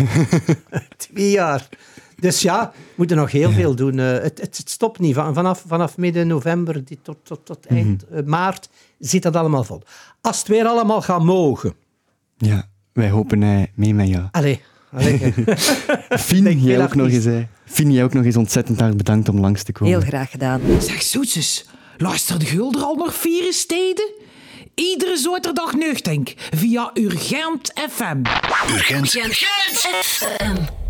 Twee 0.97 1.31
jaar. 1.31 1.69
Dus 2.17 2.43
ja, 2.43 2.73
we 2.75 2.93
moeten 2.95 3.17
nog 3.17 3.31
heel 3.31 3.49
ja. 3.49 3.55
veel 3.55 3.75
doen. 3.75 3.99
Uh, 3.99 4.13
het, 4.13 4.23
het, 4.23 4.57
het, 4.57 4.71
stopt 4.71 4.99
niet. 4.99 5.15
Van, 5.15 5.35
vanaf, 5.35 5.65
vanaf 5.67 5.97
midden 5.97 6.27
november 6.27 6.83
tot, 7.03 7.17
tot, 7.23 7.41
tot 7.45 7.67
eind 7.67 8.03
mm 8.03 8.09
-hmm. 8.09 8.19
uh, 8.19 8.25
maart 8.25 8.69
zit 8.99 9.23
dat 9.23 9.37
allemaal 9.37 9.65
vol. 9.65 9.83
Als 10.21 10.39
het 10.39 10.49
weer 10.49 10.65
allemaal 10.65 11.03
gaat 11.03 11.23
mogen. 11.23 11.75
Ja, 12.37 12.69
wij 12.93 13.11
hopen 13.11 13.43
uh, 13.43 13.63
mee 13.75 13.95
met 13.95 14.09
jou. 14.09 14.25
Allee. 14.31 14.61
Allee. 14.93 15.35
Fien, 16.29 16.61
jij 16.61 16.83
ook 16.83 16.95
nog 16.95 17.09
eens, 17.09 17.47
Fien, 17.65 17.93
jij 17.93 18.05
ook 18.05 18.13
nog 18.13 18.25
eens 18.25 18.37
ontzettend 18.37 18.81
hard 18.81 18.97
bedankt 18.97 19.29
om 19.29 19.41
langs 19.41 19.63
te 19.63 19.73
komen. 19.73 19.99
Heel 19.99 20.09
graag 20.09 20.31
gedaan. 20.31 20.61
Zeg, 20.81 21.03
zoetjes, 21.03 21.69
luistert 21.97 22.45
Gulder 22.45 22.83
al 22.83 22.95
nog 22.95 23.15
vier 23.15 23.53
steden? 23.53 24.25
Iedere 24.81 25.17
zaterdag 25.17 25.73
nuchtink 25.75 26.35
via 26.51 26.91
Urgent 26.95 27.73
FM. 27.89 28.23
Urgent, 28.69 29.15
Urgent. 29.17 29.37
FM. 30.05 30.86